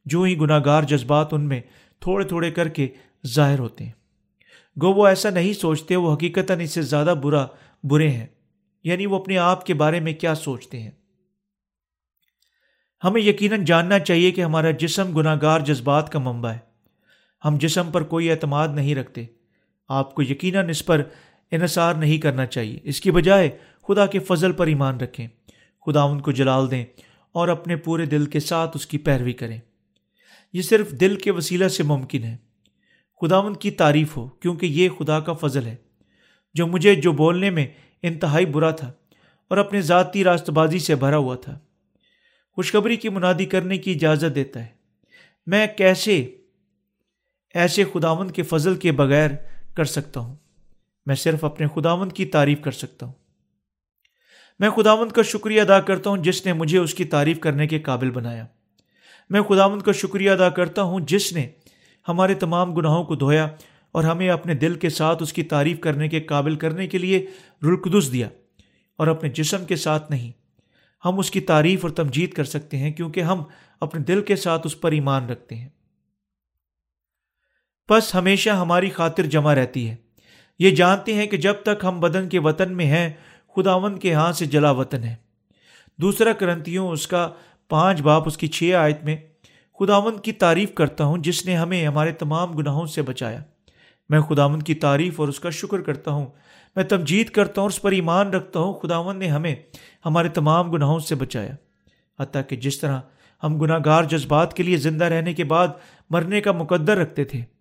جو 0.04 0.22
ہی 0.22 0.38
گناہ 0.38 0.60
گار 0.64 0.82
جذبات 0.82 1.34
ان 1.34 1.48
میں 1.48 1.60
تھوڑے 2.00 2.24
تھوڑے 2.24 2.50
کر 2.50 2.68
کے 2.68 2.88
ظاہر 3.26 3.58
ہوتے 3.58 3.84
ہیں۔ 3.84 3.92
گو، 4.82 4.92
وہ 4.92 5.06
ایسا 5.06 5.30
نہیں 5.30 5.52
سوچتے، 5.52 5.96
وہ 5.96 6.14
حقیقتاً 6.14 6.60
اس 6.60 6.70
سے 6.70 6.82
زیادہ 6.82 7.14
برا، 7.22 7.46
برے 7.84 8.08
ہیں۔ 8.08 8.26
یعنی 8.84 9.06
وہ 9.06 9.18
اپنے 9.18 9.38
آپ 9.38 9.66
کے 9.66 9.74
بارے 9.74 10.00
میں 10.00 10.12
کیا 10.12 10.34
سوچتے 10.34 10.80
ہیں؟ 10.80 10.90
ہمیں 13.04 13.22
یقیناً 13.22 13.64
جاننا 13.64 13.98
چاہیے 13.98 14.30
کہ 14.30 14.44
ہمارا 14.44 14.70
جسم 14.70 15.16
گناہ 15.16 15.36
گار 15.42 15.60
جذبات 15.60 16.12
کا 16.12 16.18
منبع 16.18 16.50
ہے۔ 16.50 16.73
ہم 17.44 17.56
جسم 17.60 17.90
پر 17.90 18.02
کوئی 18.02 18.30
اعتماد 18.30 18.68
نہیں 18.68 18.94
رکھتے۔ 18.94 19.24
آپ 19.88 20.14
کو 20.14 20.22
یقیناً 20.22 20.68
اس 20.68 20.86
پر 20.86 21.02
انحصار 21.50 21.94
نہیں 21.94 22.18
کرنا 22.18 22.46
چاہیے۔ 22.46 22.80
اس 22.82 23.00
کی 23.00 23.10
بجائے 23.10 23.50
خدا 23.88 24.06
کے 24.06 24.18
فضل 24.18 24.52
پر 24.52 24.66
ایمان 24.66 25.00
رکھیں۔ 25.00 25.28
خدا 25.86 26.02
ان 26.02 26.20
کو 26.20 26.32
جلال 26.32 26.70
دیں 26.70 26.84
اور 27.32 27.48
اپنے 27.48 27.76
پورے 27.76 28.06
دل 28.06 28.26
کے 28.26 28.40
ساتھ 28.40 28.76
اس 28.76 28.86
کی 28.86 28.98
پیروی 28.98 29.32
کریں۔ 29.32 29.60
یہ 30.52 30.62
صرف 30.62 30.90
دل 30.90 31.16
کے 31.16 31.30
وسیلہ 31.30 31.68
سے 31.68 31.82
ممکن 31.82 32.24
ہے۔ 32.24 32.36
خداون 33.20 33.54
کی 33.54 33.70
تعریف 33.70 34.16
ہو، 34.16 34.28
کیونکہ 34.28 34.66
یہ 34.66 34.88
خدا 34.88 35.20
کا 35.20 35.32
فضل 35.32 35.66
ہے۔ 35.66 35.76
جو 36.54 36.66
مجھے 36.66 36.94
جو 36.94 37.12
بولنے 37.12 37.50
میں 37.50 37.66
انتہائی 38.02 38.46
برا 38.46 38.70
تھا 38.70 38.92
اور 39.48 39.58
اپنے 39.58 39.80
ذاتی 39.80 40.24
راست 40.24 40.50
بازی 40.50 40.78
سے 40.78 40.94
بھرا 40.94 41.16
ہوا 41.16 41.36
تھا۔ 41.36 41.58
خوشخبری 42.52 42.96
کی 42.96 43.08
منادی 43.08 43.46
کرنے 43.46 43.78
کی 43.78 43.92
اجازت 43.92 44.34
دیتا 44.34 44.60
ہے۔ 44.60 44.68
میں 45.46 45.66
کیسے 45.66 46.36
ایسے 47.54 47.84
خداون 47.92 48.30
کے 48.30 48.42
فضل 48.42 48.74
کے 48.74 48.92
بغیر 48.92 49.30
کر 49.74 49.84
سکتا 49.84 50.20
ہوں۔ 50.20 50.36
میں 51.06 51.14
صرف 51.14 51.44
اپنے 51.44 51.66
خداون 51.74 52.08
کی 52.08 52.24
تعریف 52.24 52.60
کر 52.60 52.70
سکتا 52.70 53.06
ہوں۔ 53.06 53.12
میں 54.58 54.70
خداوند 54.70 55.12
کا 55.12 55.22
شکریہ 55.22 55.60
ادا 55.60 55.80
کرتا 55.80 56.10
ہوں 56.10 56.16
جس 56.16 56.46
نے 56.46 56.52
مجھے 56.52 56.78
اس 56.78 56.94
کی 56.94 57.04
تعریف 57.04 57.40
کرنے 57.40 57.66
کے 57.66 57.78
قابل 57.78 58.10
بنایا۔ 58.10 58.46
میں 59.30 59.42
خداوند 59.42 59.82
کا 59.82 59.92
شکریہ 59.92 60.30
ادا 60.30 60.48
کرتا 60.48 60.82
ہوں 60.82 61.00
جس 61.00 61.32
نے 61.32 61.48
ہمارے 62.08 62.34
تمام 62.34 62.74
گناہوں 62.74 63.04
کو 63.04 63.14
دھویا 63.14 63.48
اور 63.92 64.04
ہمیں 64.04 64.28
اپنے 64.28 64.54
دل 64.54 64.74
کے 64.74 64.88
ساتھ 64.88 65.22
اس 65.22 65.32
کی 65.32 65.42
تعریف 65.42 65.80
کرنے 65.80 66.08
کے 66.08 66.20
قابل 66.20 66.56
کرنے 66.56 66.86
کے 66.86 66.98
لیے 66.98 67.26
رلقدس 67.62 68.12
دیا۔ 68.12 68.28
اور 68.96 69.06
اپنے 69.06 69.28
جسم 69.28 69.64
کے 69.64 69.76
ساتھ 69.76 70.10
نہیں، 70.10 70.32
ہم 71.04 71.18
اس 71.18 71.30
کی 71.30 71.40
تعریف 71.40 71.84
اور 71.84 71.90
تمجید 71.90 72.32
کر 72.32 72.44
سکتے 72.44 72.76
ہیں 72.76 72.92
کیونکہ 72.92 73.20
ہم 73.20 73.42
اپنے 73.80 74.00
دل 74.00 74.22
کے 74.22 74.36
ساتھ 74.36 74.66
اس 74.66 74.80
پر 74.80 74.92
ایمان 74.92 75.28
رکھتے 75.30 75.54
ہیں۔ 75.54 75.68
بس 77.90 78.14
ہمیشہ 78.14 78.50
ہماری 78.50 78.90
خاطر 78.90 79.22
جمع 79.22 79.54
رہتی 79.54 79.90
ہے۔ 79.90 79.96
یہ 80.58 80.70
جانتے 80.70 81.14
ہیں 81.14 81.26
کہ 81.26 81.36
جب 81.36 81.54
تک 81.62 81.84
ہم 81.84 82.00
بدن 82.00 82.28
کے 82.28 82.38
وطن 82.38 82.76
میں 82.76 82.86
ہیں 82.86 83.12
خداون 83.56 83.98
کے 83.98 84.14
ہاں 84.14 84.32
سے 84.32 84.46
جلا 84.46 84.70
وطن 84.70 85.04
ہے۔ 85.04 85.14
دوسرا 85.96 86.32
کرنتیوں، 86.32 86.88
اس 86.88 87.06
کا 87.06 87.30
پانچ 87.68 88.00
باپ، 88.00 88.22
اس 88.26 88.36
کی 88.36 88.46
چھ 88.46 88.72
آیت 88.78 89.04
میں 89.04 89.16
خداون 89.80 90.18
کی 90.18 90.32
تعریف 90.32 90.74
کرتا 90.74 91.04
ہوں 91.04 91.18
جس 91.18 91.46
نے 91.46 91.56
ہمیں 91.56 91.86
ہمارے 91.86 92.12
تمام 92.12 92.52
گناہوں 92.52 92.86
سے 92.86 93.02
بچایا۔ 93.02 93.42
میں 94.08 94.20
خداون 94.20 94.62
کی 94.62 94.74
تعریف 94.74 95.20
اور 95.20 95.28
اس 95.28 95.40
کا 95.40 95.50
شکر 95.50 95.80
کرتا 95.80 96.10
ہوں۔ 96.10 96.26
میں 96.76 96.84
تمجید 96.84 97.28
کرتا 97.28 97.60
ہوں 97.60 97.64
اور 97.64 97.70
اس 97.70 97.82
پر 97.82 97.92
ایمان 97.92 98.30
رکھتا 98.30 98.60
ہوں 98.60 98.72
خداون 98.72 99.18
نے 99.18 99.28
ہمیں 99.28 99.54
ہمارے 100.06 100.28
تمام 100.28 100.70
گناہوں 100.70 100.98
سے 100.98 101.14
بچایا۔ 101.14 101.54
حتیٰ 102.20 102.42
کہ 102.48 102.56
جس 102.56 102.80
طرح 102.80 103.00
ہم 103.42 103.58
گناہ 103.58 103.78
گار 103.84 104.02
جذبات 104.02 104.54
کے 104.54 104.62
لیے 104.62 104.76
زندہ 104.76 105.04
رہنے 105.04 105.34
کے 105.34 105.44
بعد 105.44 105.68
مرنے 106.10 106.40
کا 106.40 106.52
مقدر 106.52 106.96
رکھتے 106.96 107.24
تھے 107.24 107.53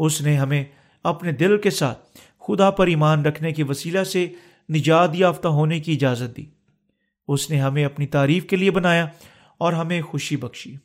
اس 0.00 0.20
نے 0.20 0.36
ہمیں 0.36 0.64
اپنے 1.02 1.32
دل 1.32 1.60
کے 1.60 1.70
ساتھ 1.70 1.98
خدا 2.38 2.70
پر 2.70 2.86
ایمان 2.86 3.24
رکھنے 3.24 3.52
کے 3.52 3.62
وسیلہ 3.64 4.04
سے 4.04 4.32
نجات 4.72 5.10
یافتہ 5.14 5.48
ہونے 5.48 5.80
کی 5.80 5.92
اجازت 5.92 6.36
دی۔ 6.36 6.44
اس 7.28 7.50
نے 7.50 7.60
ہمیں 7.60 7.84
اپنی 7.84 8.06
تعریف 8.06 8.46
کے 8.46 8.56
لیے 8.56 8.70
بنایا 8.70 9.06
اور 9.58 9.72
ہمیں 9.72 10.02
خوشی 10.02 10.36
بخشی۔ 10.36 10.76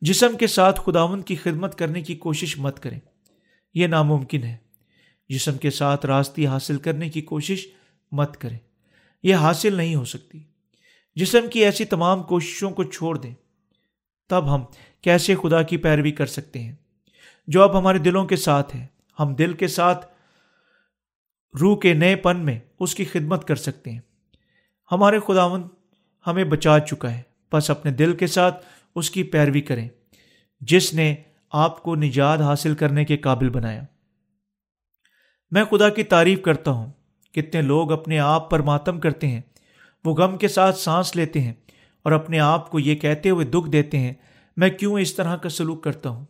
جسم 0.00 0.36
کے 0.36 0.46
ساتھ 0.46 0.80
خداون 0.84 1.22
کی 1.22 1.36
خدمت 1.36 1.78
کرنے 1.78 2.02
کی 2.02 2.14
کوشش 2.14 2.58
مت 2.58 2.82
کریں۔ 2.82 3.00
یہ 3.74 3.86
ناممکن 3.86 4.44
ہے۔ 4.44 4.56
جسم 5.28 5.58
کے 5.58 5.70
ساتھ 5.70 6.06
راستی 6.06 6.46
حاصل 6.46 6.78
کرنے 6.78 7.08
کی 7.08 7.20
کوشش 7.20 7.66
مت 8.12 8.36
کریں۔ 8.36 8.58
یہ 9.22 9.34
حاصل 9.34 9.74
نہیں 9.74 9.94
ہو 9.94 10.04
سکتی۔ 10.04 10.42
جسم 11.16 11.48
کی 11.52 11.64
ایسی 11.64 11.84
تمام 11.84 12.22
کوششوں 12.22 12.70
کو 12.70 12.84
چھوڑ 12.84 13.18
دیں۔ 13.18 13.34
تب 14.28 14.54
ہم 14.54 14.62
کیسے 15.00 15.34
خدا 15.42 15.62
کی 15.62 15.76
پیروی 15.76 16.12
کر 16.12 16.26
سکتے 16.26 16.62
ہیں؟ 16.62 16.74
جو 17.46 17.62
اب 17.62 17.78
ہمارے 17.78 17.98
دلوں 17.98 18.24
کے 18.24 18.36
ساتھ 18.36 18.76
ہے۔ 18.76 18.86
ہم 19.20 19.34
دل 19.34 19.52
کے 19.52 19.66
ساتھ 19.66 20.06
روح 21.60 21.78
کے 21.78 21.94
نئے 21.94 22.16
پن 22.16 22.36
میں 22.36 22.58
اس 22.80 22.94
کی 22.94 23.04
خدمت 23.04 23.48
کر 23.48 23.56
سکتے 23.56 23.90
ہیں۔ 23.90 24.00
ہمارے 24.92 25.18
خداون 25.26 25.68
ہمیں 26.26 26.44
بچا 26.44 26.78
چکا 26.78 27.14
ہے۔ 27.14 27.22
بس 27.52 27.70
اپنے 27.70 27.90
دل 27.90 28.16
کے 28.16 28.26
ساتھ 28.26 28.66
اس 28.94 29.10
کی 29.10 29.22
پیروی 29.22 29.60
کریں۔ 29.60 29.88
جس 30.60 30.94
نے 30.94 31.14
آپ 31.52 31.82
کو 31.82 31.96
نجات 31.96 32.40
حاصل 32.40 32.74
کرنے 32.74 33.04
کے 33.04 33.16
قابل 33.16 33.48
بنایا۔ 33.48 33.82
میں 35.50 35.64
خدا 35.64 35.88
کی 35.88 36.02
تعریف 36.02 36.42
کرتا 36.42 36.70
ہوں۔ 36.70 36.92
کتنے 37.32 37.62
لوگ 37.62 37.92
اپنے 37.92 38.18
آپ 38.18 38.50
پر 38.50 38.60
ماتم 38.60 39.00
کرتے 39.00 39.28
ہیں۔ 39.28 39.40
وہ 40.04 40.14
غم 40.14 40.38
کے 40.38 40.48
ساتھ 40.48 40.78
سانس 40.78 41.16
لیتے 41.16 41.40
ہیں 41.40 41.52
اور 42.02 42.12
اپنے 42.12 42.40
آپ 42.40 42.70
کو 42.70 42.78
یہ 42.78 42.94
کہتے 42.94 43.30
ہوئے 43.30 43.46
دکھ 43.46 43.70
دیتے 43.70 43.98
ہیں۔ 43.98 44.12
میں 44.56 44.70
کیوں 44.70 45.00
اس 45.00 45.14
طرح 45.14 45.36
کا 45.36 45.48
سلوک 45.48 45.84
کرتا 45.84 46.08
ہوں؟ 46.08 46.24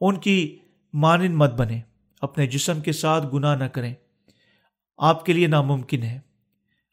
ان 0.00 0.16
کی 0.16 0.58
مانند 0.92 1.34
مت 1.34 1.52
بنے 1.52 1.80
اپنے 2.20 2.46
جسم 2.46 2.80
کے 2.80 2.92
ساتھ 2.92 3.26
گناہ 3.34 3.56
نہ 3.56 3.64
کریں۔ 3.64 3.94
آپ 4.98 5.24
کے 5.24 5.32
لیے 5.32 5.46
ناممکن 5.46 6.02
ہے۔ 6.02 6.18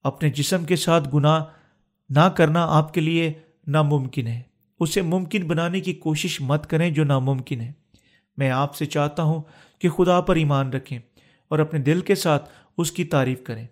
اپنے 0.03 0.29
جسم 0.29 0.65
کے 0.65 0.75
ساتھ 0.75 1.09
گناہ 1.13 1.43
نہ 2.09 2.29
کرنا 2.29 2.65
آپ 2.65 2.93
کے 2.93 3.01
لیے 3.01 3.33
ناممکن 3.67 4.27
ہے۔ 4.27 4.41
اسے 4.79 5.01
ممکن 5.01 5.47
بنانے 5.47 5.79
کی 5.79 5.93
کوشش 5.93 6.41
مت 6.41 6.69
کریں 6.69 6.89
جو 6.89 7.03
ناممکن 7.03 7.61
ہے۔ 7.61 7.71
میں 8.37 8.51
آپ 8.51 8.75
سے 8.75 8.85
چاہتا 8.85 9.23
ہوں 9.23 9.41
کہ 9.79 9.89
خدا 9.89 10.21
پر 10.21 10.35
ایمان 10.35 10.69
رکھیں 10.69 10.99
اور 11.47 11.59
اپنے 11.59 11.79
دل 11.79 12.01
کے 12.01 12.15
ساتھ 12.15 12.49
اس 12.77 12.91
کی 12.91 13.03
تعریف 13.03 13.43
کریں۔ 13.43 13.67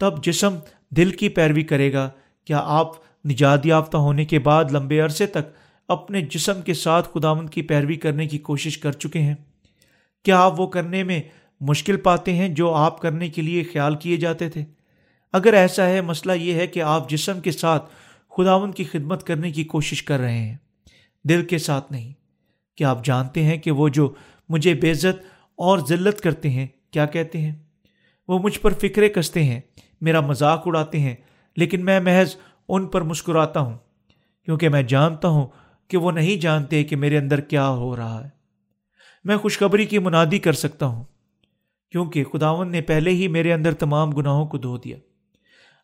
تب 0.00 0.24
جسم 0.24 0.58
دل 0.90 1.10
کی 1.10 1.28
پیروی 1.28 1.62
کرے 1.62 1.92
گا۔ 1.92 2.10
کیا 2.44 2.60
آپ 2.64 2.88
نجات 3.26 3.66
یافتہ 3.66 3.96
ہونے 3.96 4.24
کے 4.24 4.38
بعد 4.38 4.64
لمبے 4.70 5.00
عرصے 5.00 5.26
تک 5.26 5.65
اپنے 5.88 6.20
جسم 6.20 6.62
کے 6.62 6.74
ساتھ 6.74 7.08
خداوند 7.14 7.50
کی 7.50 7.62
پیروی 7.62 7.96
کرنے 7.96 8.26
کی 8.26 8.38
کوشش 8.38 8.78
کر 8.78 8.92
چکے 8.92 9.18
ہیں۔ 9.18 9.34
کیا 10.24 10.40
آپ 10.40 10.60
وہ 10.60 10.66
کرنے 10.66 11.02
میں 11.02 11.22
مشکل 11.60 11.96
پاتے 11.96 12.34
ہیں 12.34 12.48
جو 12.48 12.74
آپ 12.74 13.00
کرنے 13.00 13.28
کے 13.28 13.42
لیے 13.42 13.64
خیال 13.64 13.96
کیے 13.96 14.16
جاتے 14.16 14.50
تھے؟ 14.50 14.64
اگر 15.32 15.54
ایسا 15.54 15.86
ہے، 15.86 16.00
مسئلہ 16.00 16.32
یہ 16.32 16.54
ہے 16.54 16.66
کہ 16.66 16.82
آپ 16.82 17.10
جسم 17.10 17.40
کے 17.40 17.50
ساتھ 17.50 17.90
خداون 18.36 18.72
کی 18.72 18.84
خدمت 18.84 19.26
کرنے 19.26 19.50
کی 19.50 19.64
کوشش 19.64 20.02
کر 20.02 20.18
رہے 20.18 20.38
ہیں۔ 20.38 20.56
دل 21.24 21.44
کے 21.44 21.58
ساتھ 21.58 21.92
نہیں۔ 21.92 22.12
کیا 22.76 22.90
آپ 22.90 23.04
جانتے 23.04 23.44
ہیں 23.44 23.56
کہ 23.56 23.70
وہ 23.70 23.88
جو 23.88 24.14
مجھے 24.48 24.74
بےزت 24.74 25.24
اور 25.56 25.78
ذلت 25.78 26.20
کرتے 26.20 26.50
ہیں، 26.50 26.66
کیا 26.90 27.06
کہتے 27.06 27.40
ہیں؟ 27.40 27.54
وہ 28.28 28.38
مجھ 28.38 28.60
پر 28.60 28.72
فکرے 28.72 29.08
کستے 29.08 29.44
ہیں، 29.44 29.60
میرا 30.00 30.20
مذاق 30.20 30.62
اڑاتے 30.66 31.00
ہیں، 31.00 31.14
لیکن 31.56 31.84
میں 31.84 32.00
محض 32.00 32.36
ان 32.68 32.86
پر 32.86 33.02
مسکراتا 33.02 33.60
ہوں۔ 33.60 33.78
کیونکہ 34.44 34.68
میں 34.68 34.82
جانتا 34.82 35.28
ہوں 35.28 35.46
کہ 35.88 35.96
وہ 35.96 36.12
نہیں 36.12 36.36
جانتے 36.36 36.84
کہ 36.84 36.96
میرے 36.96 37.18
اندر 37.18 37.40
کیا 37.40 37.68
ہو 37.68 37.96
رہا 37.96 38.24
ہے۔ 38.24 38.28
میں 39.24 39.36
خوشخبری 39.36 39.86
کی 39.86 39.98
منادی 39.98 40.38
کر 40.38 40.52
سکتا 40.52 40.86
ہوں، 40.86 41.04
کیونکہ 41.90 42.24
خداون 42.24 42.70
نے 42.70 42.80
پہلے 42.80 43.10
ہی 43.10 43.28
میرے 43.28 43.52
اندر 43.52 43.74
تمام 43.74 44.10
گناہوں 44.10 44.46
کو 44.46 44.58
دھو 44.58 44.76
دیا۔ 44.76 44.96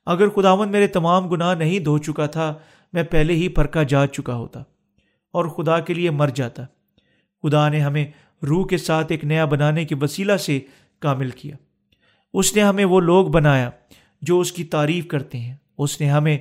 اگر 0.07 0.29
خداون 0.29 0.73
میرے 0.73 0.87
تمام 0.87 1.29
گناہ 1.29 1.55
نہیں 1.55 1.79
دھو 1.79 1.99
چکا 1.99 2.27
تھا، 2.27 2.55
میں 2.93 3.03
پہلے 3.03 3.35
ہی 3.35 3.49
پرکھا 3.49 3.83
جا 3.83 4.07
چکا 4.07 4.35
ہوتا 4.35 4.61
اور 5.33 5.45
خدا 5.45 5.81
کے 5.81 5.95
لیے 5.95 6.11
مر 6.11 6.29
جاتا۔ 6.29 6.63
خدا 7.43 7.69
نے 7.69 7.81
ہمیں 7.81 8.07
روح 8.47 8.67
کے 8.67 8.77
ساتھ 8.77 9.07
ایک 9.13 9.25
نیا 9.25 9.45
بنانے 9.45 9.85
کے 9.85 9.95
وسیلہ 10.01 10.37
سے 10.37 10.61
کامل 10.99 11.31
کیا۔ 11.31 11.57
اس 12.35 12.57
نے 12.57 12.63
ہمیں 12.63 12.85
وہ 12.85 13.01
لوگ 13.01 13.27
بنایا 13.27 13.71
جو 14.23 14.41
اس 14.41 14.53
کی 14.53 14.65
تعریف 14.65 15.07
کرتے 15.07 15.39
ہیں۔ 15.39 15.57
اس 15.79 16.01
نے 16.01 16.11
ہمیں 16.11 16.39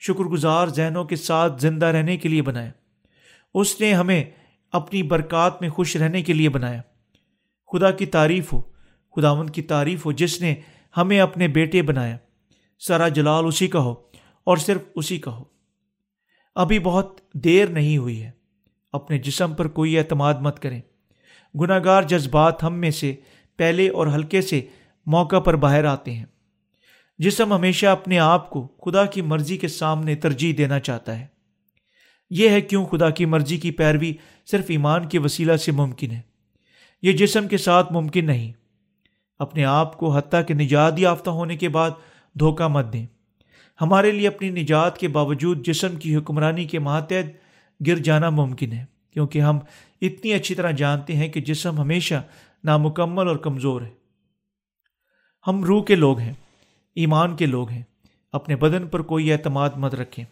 شکر 0.00 0.24
گزار 0.24 0.66
ذہنوں 0.66 1.04
کے 1.04 1.16
ساتھ 1.16 1.62
زندہ 1.62 1.86
رہنے 1.86 2.16
کے 2.16 2.28
لیے 2.28 2.42
بنایا۔ 2.42 2.70
اس 3.54 3.80
نے 3.80 3.94
ہمیں 3.94 4.24
اپنی 4.72 5.02
برکات 5.02 5.60
میں 5.60 5.68
خوش 5.68 5.96
رہنے 5.96 6.22
کے 6.22 6.32
لیے 6.32 6.48
بنایا۔ 6.48 6.82
خدا 7.72 7.90
کی 7.90 8.06
تعریف 8.06 8.52
ہو 8.52 8.62
خداون 9.16 9.50
کی 9.50 9.62
تعریف 9.62 10.06
ہو، 10.06 10.12
جس 10.12 10.40
نے 10.40 10.54
ہمیں 10.96 11.20
اپنے 11.20 11.48
بیٹے 11.48 11.82
بنایا۔ 11.82 12.16
سارا 12.78 13.08
جلال 13.08 13.44
اسی 13.46 13.68
کا 13.68 13.78
ہو 13.78 13.94
اور 14.44 14.56
صرف 14.56 14.80
اسی 14.94 15.18
کا 15.18 15.30
ہو۔ 15.30 15.44
ابھی 16.54 16.78
بہت 16.78 17.20
دیر 17.34 17.68
نہیں 17.68 17.98
ہوئی 17.98 18.22
ہے۔ 18.22 18.30
اپنے 18.92 19.18
جسم 19.18 19.54
پر 19.54 19.68
کوئی 19.68 19.98
اعتماد 19.98 20.34
مت 20.34 20.62
کریں۔ 20.62 20.80
گناہ 21.60 21.78
گار 21.84 22.02
جذبات 22.02 22.62
ہم 22.62 22.74
میں 22.74 22.90
سے 22.90 23.14
پہلے 23.56 23.88
اور 23.88 24.06
ہلکے 24.06 24.40
سے 24.40 24.66
موقع 25.06 25.40
پر 25.40 25.56
باہر 25.56 25.84
آتے 25.84 26.12
ہیں۔ 26.12 26.26
جسم 27.18 27.52
ہمیشہ 27.52 27.86
اپنے 27.86 28.18
آپ 28.18 28.50
کو 28.50 28.66
خدا 28.66 29.06
کی 29.06 29.22
مرضی 29.22 29.56
کے 29.56 29.68
سامنے 29.68 30.14
ترجیح 30.14 30.54
دینا 30.58 30.80
چاہتا 30.80 31.20
ہے۔ 31.20 31.26
یہ 32.34 32.48
ہے 32.48 32.60
کیوں 32.60 32.86
خدا 32.86 33.10
کی 33.10 33.24
مرضی 33.24 33.56
کی 33.56 33.70
پیروی 33.70 34.12
صرف 34.46 34.64
ایمان 34.68 35.08
کے 35.08 35.18
وسیلہ 35.18 35.56
سے 35.56 35.72
ممکن 35.72 36.10
ہے؟ 36.10 36.20
یہ 37.02 37.12
جسم 37.12 37.48
کے 37.48 37.56
ساتھ 37.56 37.92
ممکن 37.92 38.26
نہیں۔ 38.26 38.52
اپنے 39.38 39.64
آپ 39.64 39.98
کو 39.98 40.16
حتیٰ 40.16 40.46
کہ 40.46 40.54
نجات 40.54 40.98
یافتہ 40.98 41.30
ہونے 41.30 41.56
کے 41.56 41.68
بعد 41.68 41.90
دھوکہ 42.38 42.68
مت 42.68 42.92
دیں۔ 42.92 43.06
ہمارے 43.80 44.10
لیے 44.10 44.28
اپنی 44.28 44.50
نجات 44.50 44.98
کے 44.98 45.08
باوجود 45.08 45.66
جسم 45.66 45.96
کی 45.96 46.16
حکمرانی 46.16 46.64
کے 46.64 46.78
ماتحت 46.78 47.26
گر 47.86 47.96
جانا 47.96 48.30
ممکن 48.30 48.72
ہے، 48.72 48.84
کیونکہ 49.10 49.40
ہم 49.40 49.58
اتنی 50.00 50.32
اچھی 50.32 50.54
طرح 50.54 50.70
جانتے 50.70 51.16
ہیں 51.16 51.28
کہ 51.28 51.40
جسم 51.40 51.78
ہمیشہ 51.78 52.22
نامکمل 52.64 53.28
اور 53.28 53.36
کمزور 53.36 53.82
ہے۔ 53.82 53.90
ہم 55.46 55.64
روح 55.64 55.84
کے 55.84 55.94
لوگ 55.94 56.18
ہیں، 56.18 56.32
ایمان 56.94 57.36
کے 57.36 57.46
لوگ 57.46 57.70
ہیں، 57.70 57.82
اپنے 58.32 58.56
بدن 58.56 58.86
پر 58.86 59.02
کوئی 59.02 59.32
اعتماد 59.32 59.70
مت 59.76 59.94
رکھیں۔ 59.94 60.24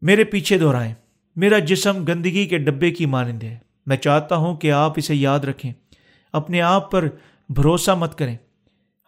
میرے 0.00 0.24
پیچھے 0.24 0.58
دہرائیں۔ 0.58 0.94
میرا 1.36 1.58
جسم 1.58 2.04
گندگی 2.04 2.46
کے 2.46 2.58
ڈبے 2.58 2.90
کی 2.90 3.06
مانند 3.06 3.42
ہے۔ 3.42 3.58
میں 3.86 3.96
چاہتا 3.96 4.36
ہوں 4.36 4.56
کہ 4.56 4.72
آپ 4.72 4.92
اسے 4.96 5.14
یاد 5.14 5.40
رکھیں۔ 5.40 5.72
اپنے 6.32 6.60
آپ 6.60 6.90
پر 6.90 7.08
بھروسہ 7.48 7.90
مت 7.90 8.18
کریں۔ 8.18 8.36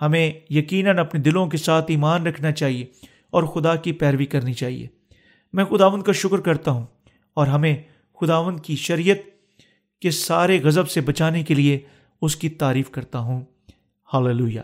ہمیں 0.02 0.32
یقیناً 0.50 0.98
اپنے 0.98 1.20
دلوں 1.20 1.46
کے 1.46 1.56
ساتھ 1.56 1.84
ایمان 1.88 2.26
رکھنا 2.26 2.52
چاہیے 2.52 2.86
اور 3.30 3.42
خدا 3.42 3.76
کی 3.76 3.92
پیروی 3.92 4.26
کرنی 4.26 4.52
چاہیے۔ 4.52 4.86
میں 5.52 5.64
خداون 5.64 6.02
کا 6.02 6.12
شکر 6.12 6.40
کرتا 6.40 6.70
ہوں 6.70 6.86
اور 7.34 7.46
ہمیں 7.46 7.76
خداون 8.20 8.58
کی 8.58 8.76
شریعت 8.76 9.16
کے 10.02 10.10
سارے 10.10 10.62
غضب 10.62 10.90
سے 10.90 11.00
بچانے 11.00 11.42
کے 11.42 11.54
لیے 11.54 11.78
اس 12.22 12.36
کی 12.36 12.48
تعریف 12.48 12.90
کرتا 12.90 13.18
ہوں۔ 13.18 13.44
ہاللویہ 14.14 14.60